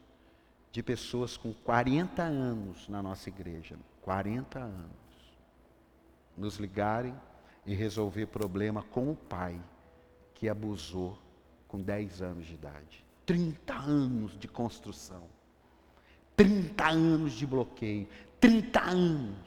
[0.71, 3.75] de pessoas com 40 anos na nossa igreja.
[4.03, 5.04] 40 anos
[6.37, 7.15] nos ligarem
[7.65, 9.59] e resolver problema com o pai
[10.33, 11.17] que abusou
[11.67, 13.05] com 10 anos de idade.
[13.25, 15.23] 30 anos de construção.
[16.35, 18.07] 30 anos de bloqueio.
[18.39, 19.37] 30 anos.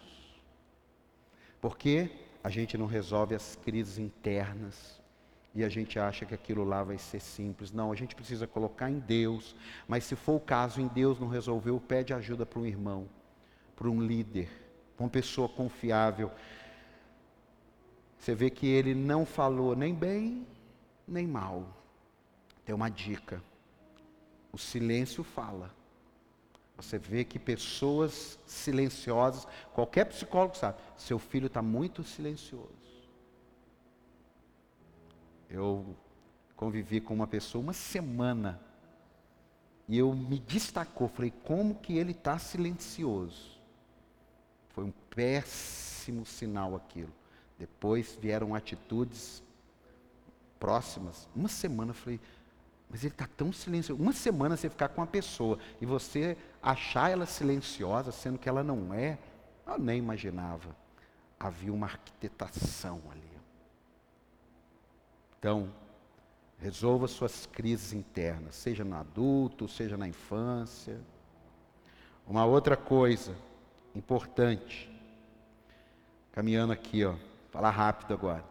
[1.60, 2.10] Porque
[2.42, 5.00] a gente não resolve as crises internas
[5.54, 7.72] e a gente acha que aquilo lá vai ser simples.
[7.72, 9.54] Não, a gente precisa colocar em Deus.
[9.86, 13.08] Mas se for o caso, em Deus não resolveu, pede ajuda para um irmão,
[13.76, 14.48] para um líder,
[14.96, 16.30] para uma pessoa confiável
[18.18, 20.46] você vê que ele não falou nem bem,
[21.06, 21.66] nem mal.
[22.64, 23.42] Tem uma dica.
[24.52, 25.74] O silêncio fala.
[26.76, 32.68] Você vê que pessoas silenciosas, qualquer psicólogo sabe, seu filho está muito silencioso.
[35.50, 35.96] Eu
[36.54, 38.60] convivi com uma pessoa uma semana
[39.88, 43.58] e eu me destacou, falei, como que ele está silencioso?
[44.68, 47.12] Foi um péssimo sinal aquilo.
[47.58, 49.42] Depois vieram atitudes
[50.60, 51.28] próximas.
[51.34, 52.20] Uma semana eu falei,
[52.88, 54.00] mas ele está tão silencioso.
[54.00, 58.62] Uma semana você ficar com uma pessoa e você achar ela silenciosa, sendo que ela
[58.62, 59.18] não é,
[59.66, 60.74] eu nem imaginava.
[61.38, 63.22] Havia uma arquitetação ali.
[65.38, 65.72] Então,
[66.58, 71.00] resolva suas crises internas, seja no adulto, seja na infância.
[72.26, 73.36] Uma outra coisa
[73.94, 74.90] importante,
[76.32, 77.14] caminhando aqui, ó.
[77.58, 78.44] Falar rápido agora.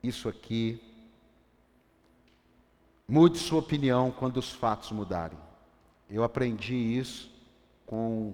[0.00, 0.80] Isso aqui.
[3.08, 5.36] Mude sua opinião quando os fatos mudarem.
[6.08, 7.28] Eu aprendi isso
[7.84, 8.32] com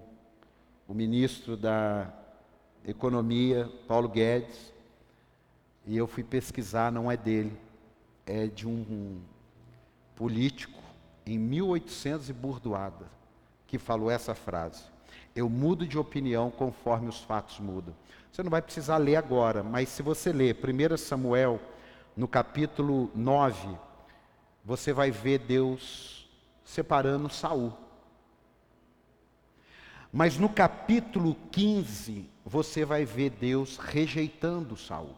[0.86, 2.12] o ministro da
[2.86, 4.74] Economia, Paulo Guedes,
[5.86, 7.59] e eu fui pesquisar, não é dele,
[8.26, 9.18] é de um
[10.14, 10.82] político
[11.24, 13.07] em 1800 e burdoada,
[13.66, 14.84] que falou essa frase.
[15.34, 17.94] Eu mudo de opinião conforme os fatos mudam.
[18.37, 21.59] Você não vai precisar ler agora, mas se você ler 1 Samuel,
[22.14, 23.66] no capítulo 9,
[24.62, 26.28] você vai ver Deus
[26.62, 27.72] separando Saul.
[30.12, 35.14] Mas no capítulo 15, você vai ver Deus rejeitando Saul.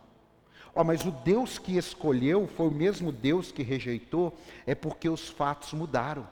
[0.72, 4.32] Oh, mas o Deus que escolheu foi o mesmo Deus que rejeitou,
[4.64, 6.24] é porque os fatos mudaram.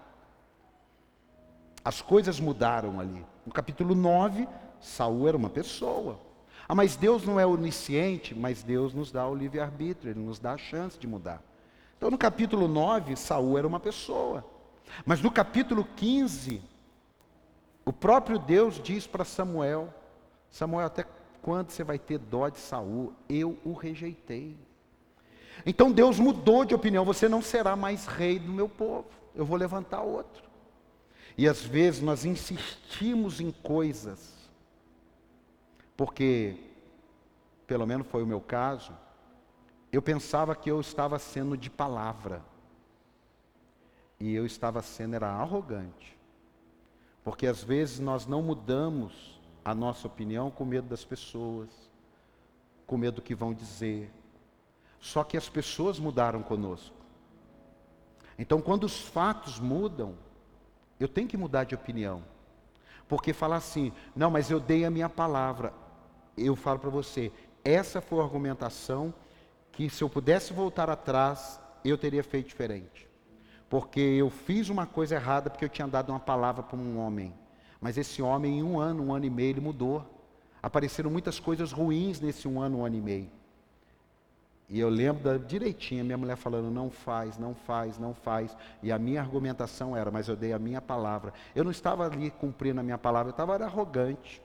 [1.84, 3.26] As coisas mudaram ali.
[3.44, 4.46] No capítulo 9,
[4.80, 6.24] Saul era uma pessoa.
[6.68, 10.54] Ah, mas Deus não é onisciente, mas Deus nos dá o livre-arbítrio, Ele nos dá
[10.54, 11.40] a chance de mudar.
[11.96, 14.44] Então no capítulo 9, Saul era uma pessoa.
[15.04, 16.60] Mas no capítulo 15,
[17.84, 19.94] o próprio Deus diz para Samuel:
[20.50, 21.04] Samuel, até
[21.40, 23.12] quando você vai ter dó de Saul?
[23.28, 24.56] Eu o rejeitei.
[25.64, 29.56] Então Deus mudou de opinião, você não será mais rei do meu povo, eu vou
[29.56, 30.44] levantar outro.
[31.38, 34.35] E às vezes nós insistimos em coisas
[35.96, 36.56] porque,
[37.66, 38.92] pelo menos foi o meu caso,
[39.90, 42.42] eu pensava que eu estava sendo de palavra.
[44.20, 46.16] E eu estava sendo era arrogante.
[47.24, 51.70] Porque às vezes nós não mudamos a nossa opinião com medo das pessoas,
[52.86, 54.12] com medo do que vão dizer.
[55.00, 56.94] Só que as pessoas mudaram conosco.
[58.38, 60.14] Então, quando os fatos mudam,
[61.00, 62.22] eu tenho que mudar de opinião.
[63.08, 65.72] Porque falar assim, não, mas eu dei a minha palavra
[66.36, 67.32] eu falo para você,
[67.64, 69.12] essa foi a argumentação
[69.72, 73.06] que, se eu pudesse voltar atrás, eu teria feito diferente.
[73.68, 77.34] Porque eu fiz uma coisa errada porque eu tinha dado uma palavra para um homem.
[77.80, 80.04] Mas esse homem, em um ano, um ano e meio, ele mudou.
[80.62, 83.30] Apareceram muitas coisas ruins nesse um ano, um ano e meio.
[84.68, 88.56] E eu lembro da, direitinho, minha mulher falando, não faz, não faz, não faz.
[88.82, 91.32] E a minha argumentação era, mas eu dei a minha palavra.
[91.54, 94.42] Eu não estava ali cumprindo a minha palavra, eu estava arrogante.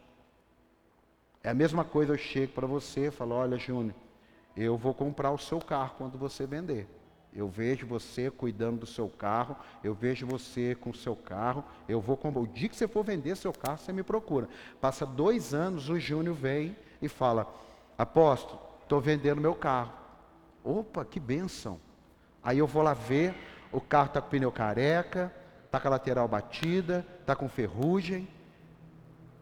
[1.43, 3.95] É a mesma coisa, eu chego para você e falo, olha Júnior,
[4.55, 6.87] eu vou comprar o seu carro quando você vender.
[7.33, 12.01] Eu vejo você cuidando do seu carro, eu vejo você com o seu carro, eu
[12.01, 12.41] vou comprar.
[12.41, 14.49] O dia que você for vender seu carro, você me procura.
[14.81, 17.47] Passa dois anos, o Júnior vem e fala,
[17.97, 19.93] apóstolo, estou vendendo meu carro.
[20.63, 21.79] Opa, que bênção.
[22.43, 23.33] Aí eu vou lá ver,
[23.71, 25.33] o carro está com pneu careca,
[25.65, 28.27] está com a lateral batida, está com ferrugem.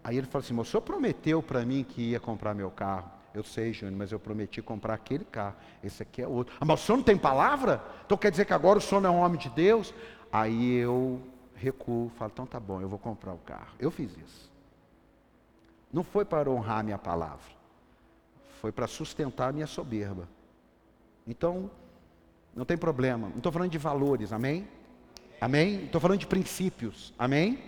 [0.04, 3.12] Aí ele falou assim: o senhor prometeu para mim que ia comprar meu carro.
[3.34, 5.56] Eu sei, Júnior, mas eu prometi comprar aquele carro.
[5.84, 6.56] Esse aqui é outro.
[6.60, 7.84] Ah, mas o senhor não tem palavra?
[8.06, 9.94] Então quer dizer que agora o senhor não é um homem de Deus?
[10.32, 11.22] Aí eu
[11.56, 13.76] recuo, falo: então tá bom, eu vou comprar o carro.
[13.80, 14.50] Eu fiz isso.
[15.92, 17.52] Não foi para honrar a minha palavra,
[18.62, 20.28] foi para sustentar a minha soberba.
[21.28, 21.70] Então,
[22.56, 23.30] não tem problema.
[23.30, 24.68] Não estou falando de valores, amém?
[25.40, 25.86] Amém?
[25.86, 27.60] Estou falando de princípios, amém?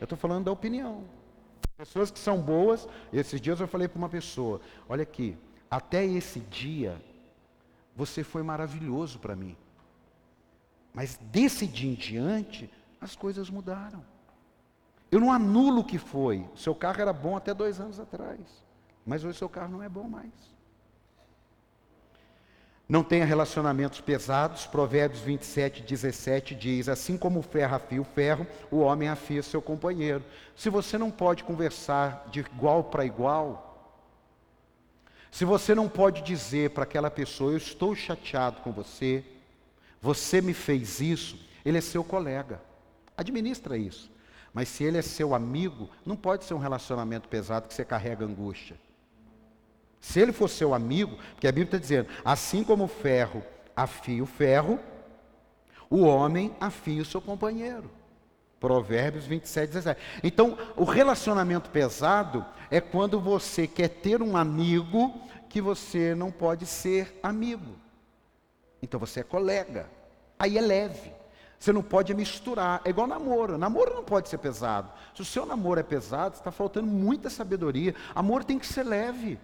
[0.00, 1.04] Eu estou falando da opinião.
[1.76, 5.36] Pessoas que são boas, esses dias eu falei para uma pessoa: olha aqui,
[5.70, 7.02] até esse dia,
[7.96, 9.56] você foi maravilhoso para mim.
[10.92, 12.70] Mas desse dia em diante,
[13.00, 14.04] as coisas mudaram.
[15.10, 16.48] Eu não anulo o que foi.
[16.54, 18.40] Seu carro era bom até dois anos atrás.
[19.04, 20.51] Mas hoje seu carro não é bom mais.
[22.92, 24.66] Não tenha relacionamentos pesados.
[24.66, 29.62] Provérbios 27, 17 diz: Assim como o ferro afia o ferro, o homem afia seu
[29.62, 30.22] companheiro.
[30.54, 33.96] Se você não pode conversar de igual para igual,
[35.30, 39.24] se você não pode dizer para aquela pessoa: Eu estou chateado com você,
[39.98, 42.60] você me fez isso, ele é seu colega.
[43.16, 44.12] Administra isso.
[44.52, 48.26] Mas se ele é seu amigo, não pode ser um relacionamento pesado que você carrega
[48.26, 48.76] angústia.
[50.02, 53.40] Se ele for seu amigo, porque a Bíblia está dizendo, assim como o ferro
[53.74, 54.80] afia o ferro,
[55.88, 57.88] o homem afia o seu companheiro.
[58.58, 60.00] Provérbios 27, 17.
[60.24, 65.14] Então, o relacionamento pesado é quando você quer ter um amigo
[65.48, 67.76] que você não pode ser amigo.
[68.82, 69.88] Então você é colega.
[70.36, 71.12] Aí é leve.
[71.60, 72.82] Você não pode misturar.
[72.84, 73.56] É igual namoro.
[73.56, 74.90] Namoro não pode ser pesado.
[75.14, 77.94] Se o seu namoro é pesado, está faltando muita sabedoria.
[78.14, 79.38] Amor tem que ser leve.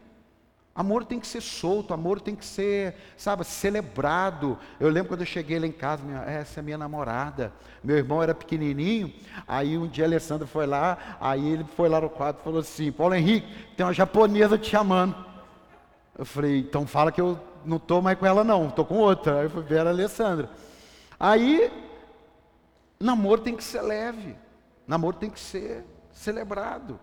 [0.74, 4.56] Amor tem que ser solto, amor tem que ser, sabe, celebrado.
[4.78, 7.52] Eu lembro quando eu cheguei lá em casa, minha, essa é minha namorada.
[7.82, 9.12] Meu irmão era pequenininho,
[9.46, 12.60] aí um dia a Alessandra foi lá, aí ele foi lá no quarto e falou
[12.60, 15.16] assim: Paulo Henrique, tem uma japonesa te chamando.
[16.16, 19.40] Eu falei: então fala que eu não estou mais com ela, não, estou com outra.
[19.40, 20.48] Aí eu fui ver a Alessandra.
[21.18, 21.72] Aí,
[23.00, 24.36] namoro tem que ser leve,
[24.86, 27.00] namoro tem que ser celebrado.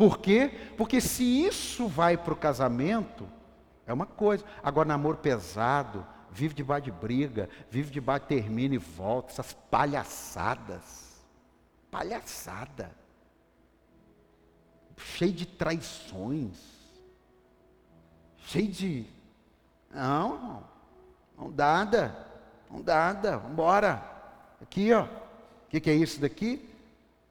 [0.00, 0.50] Por quê?
[0.78, 3.28] Porque se isso vai para o casamento,
[3.86, 4.42] é uma coisa.
[4.62, 11.20] Agora, namoro pesado, vive debaixo de briga, vive debaixo de termina e volta, essas palhaçadas.
[11.90, 12.90] Palhaçada.
[14.96, 16.56] Cheio de traições.
[18.38, 19.04] Cheio de.
[19.90, 20.64] Não,
[21.36, 21.52] não.
[21.52, 22.26] Dada.
[22.70, 23.36] Não dada.
[23.36, 24.02] Vambora.
[24.62, 25.04] Aqui, ó.
[25.04, 25.08] O
[25.68, 26.66] que, que é isso daqui?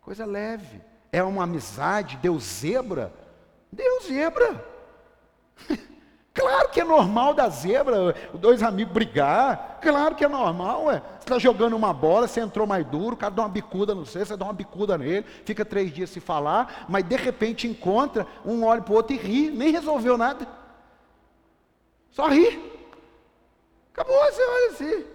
[0.01, 0.87] Coisa leve.
[1.11, 3.11] É uma amizade, deu zebra?
[3.71, 4.65] Deu zebra.
[6.31, 9.79] Claro que é normal da zebra, dois amigos brigar.
[9.81, 11.01] Claro que é normal, ué.
[11.01, 14.05] Você está jogando uma bola, você entrou mais duro, o cara dá uma bicuda no
[14.05, 18.25] você, você dá uma bicuda nele, fica três dias se falar, mas de repente encontra,
[18.45, 20.47] um olha para o outro e ri, nem resolveu nada.
[22.11, 22.71] Só ri.
[23.91, 25.05] Acabou, você olha assim.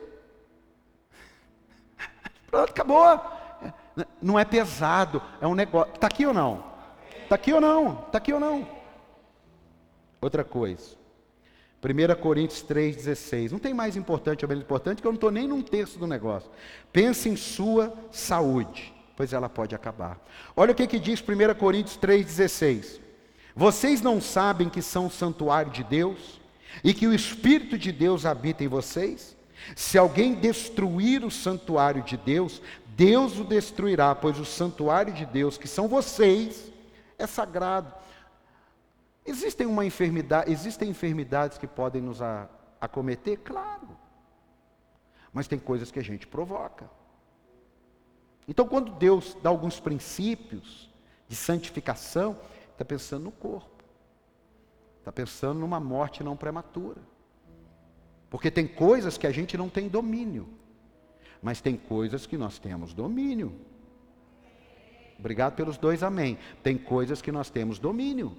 [2.51, 3.21] Pronto, acabou.
[4.21, 5.93] Não é pesado, é um negócio.
[5.95, 6.65] Está aqui ou não?
[7.23, 8.05] Está aqui ou não?
[8.07, 8.66] Está aqui ou não?
[10.21, 10.97] Outra coisa.
[11.83, 13.51] 1 Coríntios 3,16.
[13.51, 16.07] Não tem mais importante ou menos importante, que eu não estou nem num terço do
[16.07, 16.51] negócio.
[16.93, 20.19] Pense em sua saúde, pois ela pode acabar.
[20.57, 23.01] Olha o que, que diz 1 Coríntios 3,16.
[23.55, 26.41] Vocês não sabem que são o santuário de Deus
[26.83, 29.37] e que o Espírito de Deus habita em vocês?
[29.77, 32.61] Se alguém destruir o santuário de Deus,
[32.97, 36.73] Deus o destruirá, pois o santuário de Deus, que são vocês,
[37.19, 37.93] é sagrado.
[39.27, 42.21] Existem uma enfermidade, existem enfermidades que podem nos
[42.81, 43.89] acometer, claro.
[45.33, 46.89] Mas tem coisas que a gente provoca.
[48.47, 50.91] Então, quando Deus dá alguns princípios
[51.27, 52.39] de santificação,
[52.71, 53.83] está pensando no corpo.
[55.03, 57.01] Tá, pensando numa morte não prematura.
[58.31, 60.49] Porque tem coisas que a gente não tem domínio,
[61.45, 63.55] mas tem coisas que nós temos domínio.
[65.19, 66.39] Obrigado pelos dois amém.
[66.62, 68.35] Tem coisas que nós temos domínio.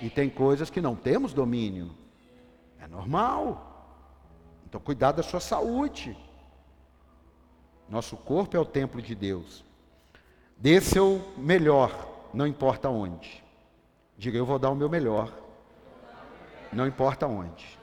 [0.00, 1.94] E tem coisas que não temos domínio.
[2.80, 4.00] É normal.
[4.66, 6.16] Então, cuidado da sua saúde.
[7.90, 9.62] Nosso corpo é o templo de Deus.
[10.56, 13.44] Dê seu melhor, não importa onde.
[14.16, 15.30] Diga, eu vou dar o meu melhor,
[16.72, 17.78] não importa onde.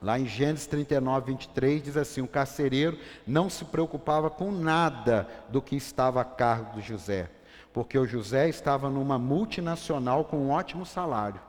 [0.00, 5.62] Lá em Gênesis 39, 23, diz assim: O carcereiro não se preocupava com nada do
[5.62, 7.30] que estava a cargo de José,
[7.72, 11.40] porque o José estava numa multinacional com um ótimo salário.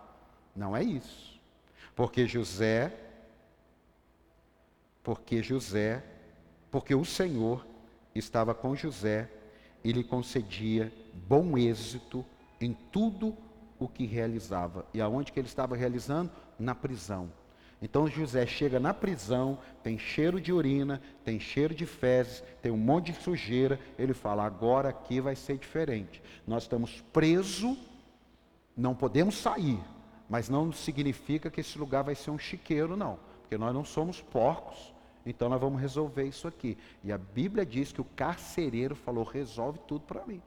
[0.56, 1.40] Não é isso.
[1.96, 2.94] Porque José,
[5.04, 6.04] porque José,
[6.72, 7.66] porque o Senhor
[8.16, 9.30] estava com José
[9.84, 10.92] e lhe concedia
[11.28, 12.26] bom êxito
[12.60, 13.36] em tudo
[13.80, 14.86] o que realizava.
[14.94, 16.32] E aonde que ele estava realizando?
[16.60, 17.32] Na prisão.
[17.82, 22.78] Então José chega na prisão, tem cheiro de urina, tem cheiro de fezes, tem um
[22.78, 23.80] monte de sujeira.
[24.00, 26.22] Ele fala: agora aqui vai ser diferente.
[26.46, 27.78] Nós estamos presos,
[28.76, 29.80] não podemos sair,
[30.28, 34.22] mas não significa que esse lugar vai ser um chiqueiro, não, porque nós não somos
[34.22, 34.94] porcos.
[35.24, 36.78] Então nós vamos resolver isso aqui.
[37.04, 40.42] E a Bíblia diz que o carcereiro falou: resolve tudo para mim.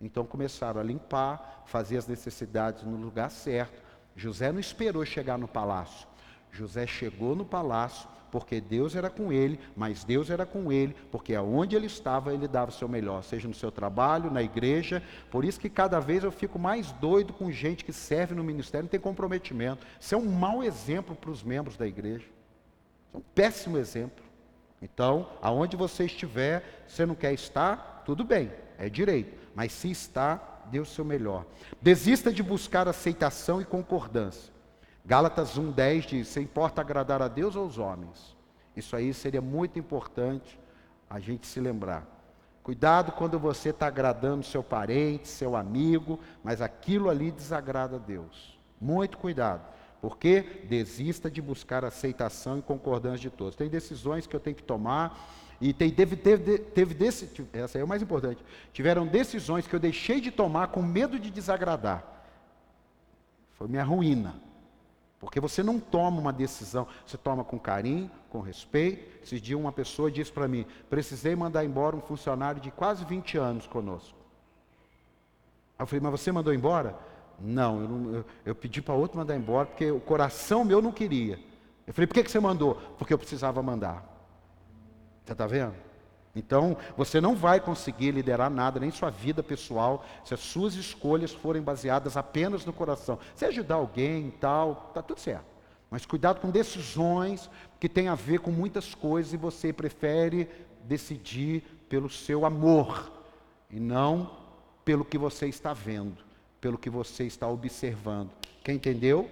[0.00, 3.82] Então começaram a limpar, fazer as necessidades no lugar certo.
[4.14, 6.07] José não esperou chegar no palácio.
[6.50, 11.34] José chegou no palácio porque Deus era com ele, mas Deus era com ele, porque
[11.34, 15.02] aonde ele estava, ele dava o seu melhor, seja no seu trabalho, na igreja.
[15.30, 18.84] Por isso que cada vez eu fico mais doido com gente que serve no ministério,
[18.84, 19.86] não tem comprometimento.
[19.98, 22.26] Isso é um mau exemplo para os membros da igreja.
[23.12, 24.24] É um péssimo exemplo.
[24.80, 29.36] Então, aonde você estiver, você não quer estar, tudo bem, é direito.
[29.54, 31.44] Mas se está, dê o seu melhor.
[31.80, 34.57] Desista de buscar aceitação e concordância.
[35.08, 38.36] Gálatas 1,10 diz: Você importa agradar a Deus ou aos homens?
[38.76, 40.60] Isso aí seria muito importante
[41.08, 42.06] a gente se lembrar.
[42.62, 48.58] Cuidado quando você está agradando seu parente, seu amigo, mas aquilo ali desagrada a Deus.
[48.78, 49.62] Muito cuidado.
[50.02, 53.56] Porque desista de buscar aceitação e concordância de todos.
[53.56, 55.18] Tem decisões que eu tenho que tomar,
[55.58, 58.44] e tem, teve, teve, teve desse, essa é o mais importante.
[58.74, 62.04] Tiveram decisões que eu deixei de tomar com medo de desagradar.
[63.54, 64.47] Foi minha ruína.
[65.20, 69.18] Porque você não toma uma decisão, você toma com carinho, com respeito.
[69.22, 73.36] Esse dia uma pessoa disse para mim: precisei mandar embora um funcionário de quase 20
[73.36, 74.16] anos conosco.
[75.78, 76.96] Eu falei: mas você mandou embora?
[77.40, 80.92] Não, eu, não, eu, eu pedi para outro mandar embora, porque o coração meu não
[80.92, 81.38] queria.
[81.86, 82.76] Eu falei: por que, que você mandou?
[82.96, 84.04] Porque eu precisava mandar.
[85.24, 85.87] Você está vendo?
[86.34, 91.32] Então, você não vai conseguir liderar nada, nem sua vida pessoal, se as suas escolhas
[91.32, 93.18] forem baseadas apenas no coração.
[93.34, 95.46] Se ajudar alguém e tal, está tudo certo.
[95.90, 97.48] Mas cuidado com decisões
[97.80, 100.48] que têm a ver com muitas coisas e você prefere
[100.84, 103.10] decidir pelo seu amor
[103.70, 104.30] e não
[104.84, 106.22] pelo que você está vendo,
[106.60, 108.30] pelo que você está observando.
[108.62, 109.28] Quem entendeu?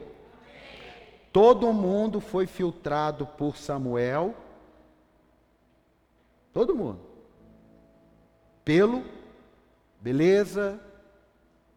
[1.33, 4.35] Todo mundo foi filtrado por Samuel
[6.57, 6.99] Todo mundo.
[8.65, 9.05] Pelo,
[10.01, 10.81] beleza,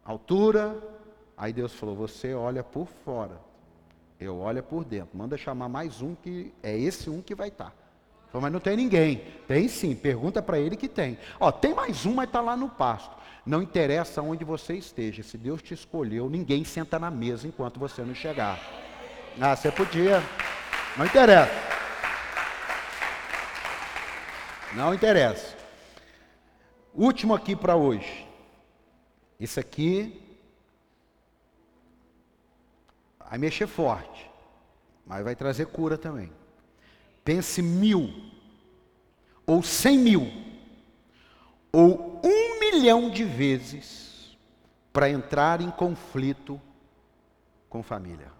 [0.02, 0.74] altura.
[1.36, 3.38] Aí Deus falou: Você olha por fora,
[4.18, 5.18] eu olho por dentro.
[5.18, 7.74] Manda chamar mais um que é esse um que vai estar.
[8.32, 9.22] Falou, mas não tem ninguém.
[9.46, 11.18] Tem sim, pergunta para ele que tem.
[11.38, 13.14] Ó, tem mais um, mas está lá no pasto.
[13.44, 18.00] Não interessa onde você esteja, se Deus te escolheu, ninguém senta na mesa enquanto você
[18.00, 18.58] não chegar.
[19.38, 20.22] Ah, você podia.
[20.96, 21.69] Não interessa.
[24.74, 25.56] Não interessa.
[26.94, 28.26] Último aqui para hoje.
[29.38, 30.22] Isso aqui
[33.18, 34.30] vai mexer forte,
[35.06, 36.30] mas vai trazer cura também.
[37.24, 38.12] Pense mil,
[39.46, 40.30] ou cem mil,
[41.72, 44.36] ou um milhão de vezes
[44.92, 46.60] para entrar em conflito
[47.68, 48.30] com família.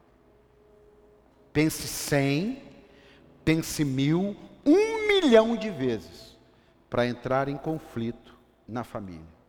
[1.53, 2.63] Pense cem,
[3.45, 4.37] pense mil,
[4.67, 6.37] um milhão de vezes
[6.89, 8.37] para entrar em conflito
[8.67, 9.41] na família.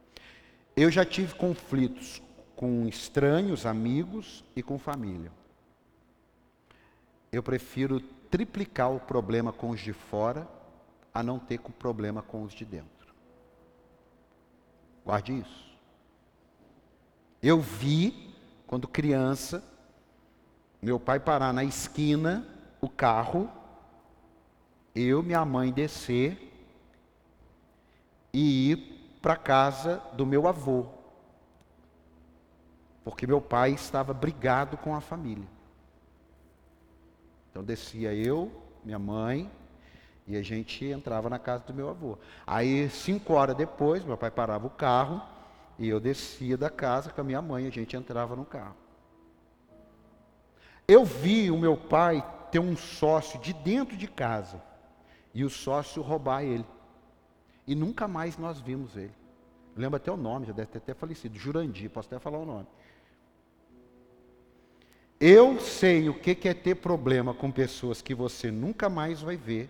[0.76, 2.22] Eu já tive conflitos
[2.56, 5.32] com estranhos, amigos e com família.
[7.32, 8.00] Eu prefiro
[8.30, 10.48] triplicar o problema com os de fora
[11.14, 13.14] a não ter problema com os de dentro.
[15.06, 15.72] Guarde isso.
[17.42, 18.34] Eu vi,
[18.68, 19.64] quando criança,
[20.82, 22.48] meu pai parar na esquina,
[22.80, 23.50] o carro,
[24.96, 26.52] eu, minha mãe descer
[28.34, 28.78] e ir
[29.22, 30.86] para casa do meu avô.
[33.04, 35.48] Porque meu pai estava brigado com a família.
[37.50, 38.52] Então descia eu,
[38.84, 39.50] minha mãe,
[40.28, 42.18] e a gente entrava na casa do meu avô.
[42.46, 45.22] Aí, cinco horas depois, meu pai parava o carro
[45.78, 48.76] e eu descia da casa com a minha mãe, a gente entrava no carro.
[50.88, 54.71] Eu vi o meu pai ter um sócio de dentro de casa
[55.34, 56.66] e o sócio roubar ele.
[57.66, 59.14] E nunca mais nós vimos ele.
[59.76, 62.68] Lembra até o nome, já deve ter até falecido, Jurandir, posso até falar o nome.
[65.20, 69.70] Eu sei o que é ter problema com pessoas que você nunca mais vai ver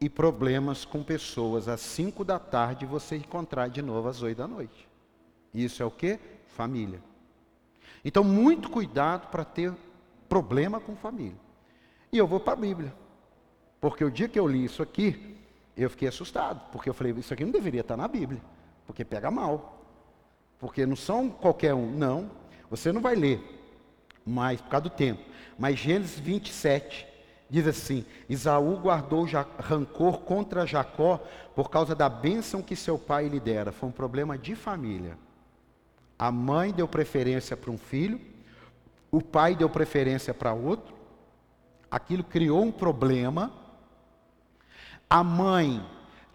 [0.00, 4.46] e problemas com pessoas às 5 da tarde você encontrar de novo às 8 da
[4.46, 4.86] noite.
[5.52, 6.18] Isso é o que?
[6.48, 7.02] Família.
[8.04, 9.72] Então, muito cuidado para ter
[10.28, 11.40] problema com família.
[12.12, 12.94] E eu vou para a Bíblia.
[13.84, 15.36] Porque o dia que eu li isso aqui,
[15.76, 16.58] eu fiquei assustado.
[16.72, 18.40] Porque eu falei, isso aqui não deveria estar na Bíblia.
[18.86, 19.84] Porque pega mal.
[20.58, 21.90] Porque não são qualquer um.
[21.90, 22.30] Não.
[22.70, 23.42] Você não vai ler.
[24.24, 25.20] Mas, por causa do tempo.
[25.58, 27.06] Mas Gênesis 27
[27.50, 29.26] diz assim: Isaú guardou
[29.60, 31.22] rancor contra Jacó
[31.54, 33.70] por causa da bênção que seu pai lhe dera.
[33.70, 35.18] Foi um problema de família.
[36.18, 38.18] A mãe deu preferência para um filho,
[39.10, 40.94] o pai deu preferência para outro.
[41.90, 43.62] Aquilo criou um problema.
[45.14, 45.80] A mãe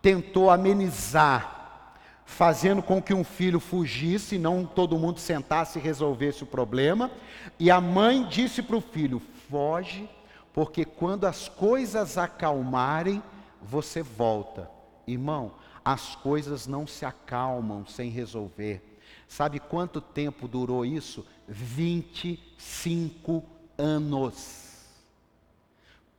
[0.01, 6.47] tentou amenizar, fazendo com que um filho fugisse, não todo mundo sentasse e resolvesse o
[6.47, 7.11] problema.
[7.59, 10.09] E a mãe disse para o filho: foge,
[10.53, 13.21] porque quando as coisas acalmarem,
[13.61, 14.71] você volta.
[15.05, 15.51] Irmão,
[15.83, 18.97] as coisas não se acalmam sem resolver.
[19.27, 21.25] Sabe quanto tempo durou isso?
[21.49, 23.43] 25
[23.77, 24.68] anos.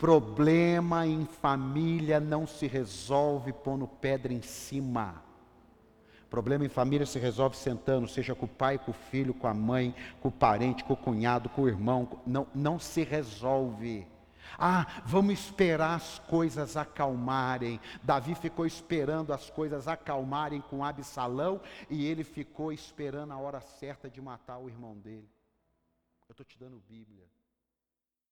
[0.01, 5.22] Problema em família não se resolve pondo pedra em cima.
[6.31, 9.52] Problema em família se resolve sentando, seja com o pai, com o filho, com a
[9.52, 12.22] mãe, com o parente, com o cunhado, com o irmão.
[12.27, 14.06] Não, não se resolve.
[14.59, 17.78] Ah, vamos esperar as coisas acalmarem.
[18.02, 21.60] Davi ficou esperando as coisas acalmarem com Absalão
[21.90, 25.28] e ele ficou esperando a hora certa de matar o irmão dele.
[26.27, 27.28] Eu estou te dando Bíblia.